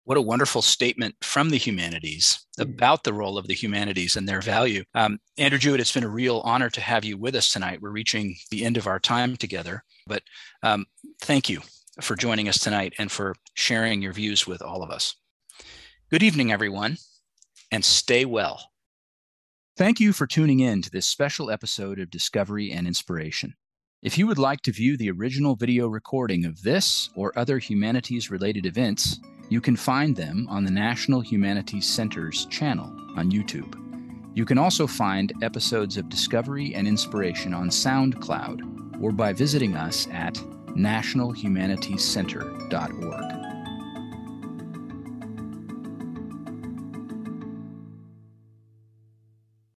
[0.04, 2.62] What a wonderful statement from the humanities mm.
[2.62, 4.84] about the role of the humanities and their value.
[4.94, 7.80] Um, Andrew Jewett, it's been a real honor to have you with us tonight.
[7.80, 10.22] We're reaching the end of our time together, but
[10.62, 10.86] um,
[11.20, 11.60] thank you
[12.00, 15.14] for joining us tonight and for sharing your views with all of us.
[16.10, 16.96] Good evening, everyone,
[17.70, 18.70] and stay well.
[19.76, 23.54] Thank you for tuning in to this special episode of Discovery and Inspiration.
[24.02, 28.30] If you would like to view the original video recording of this or other humanities
[28.32, 29.20] related events,
[29.52, 33.78] you can find them on the National Humanities Center's channel on YouTube.
[34.34, 40.08] You can also find episodes of Discovery and Inspiration on SoundCloud or by visiting us
[40.10, 40.36] at
[40.74, 43.51] nationalhumanitiescenter.org.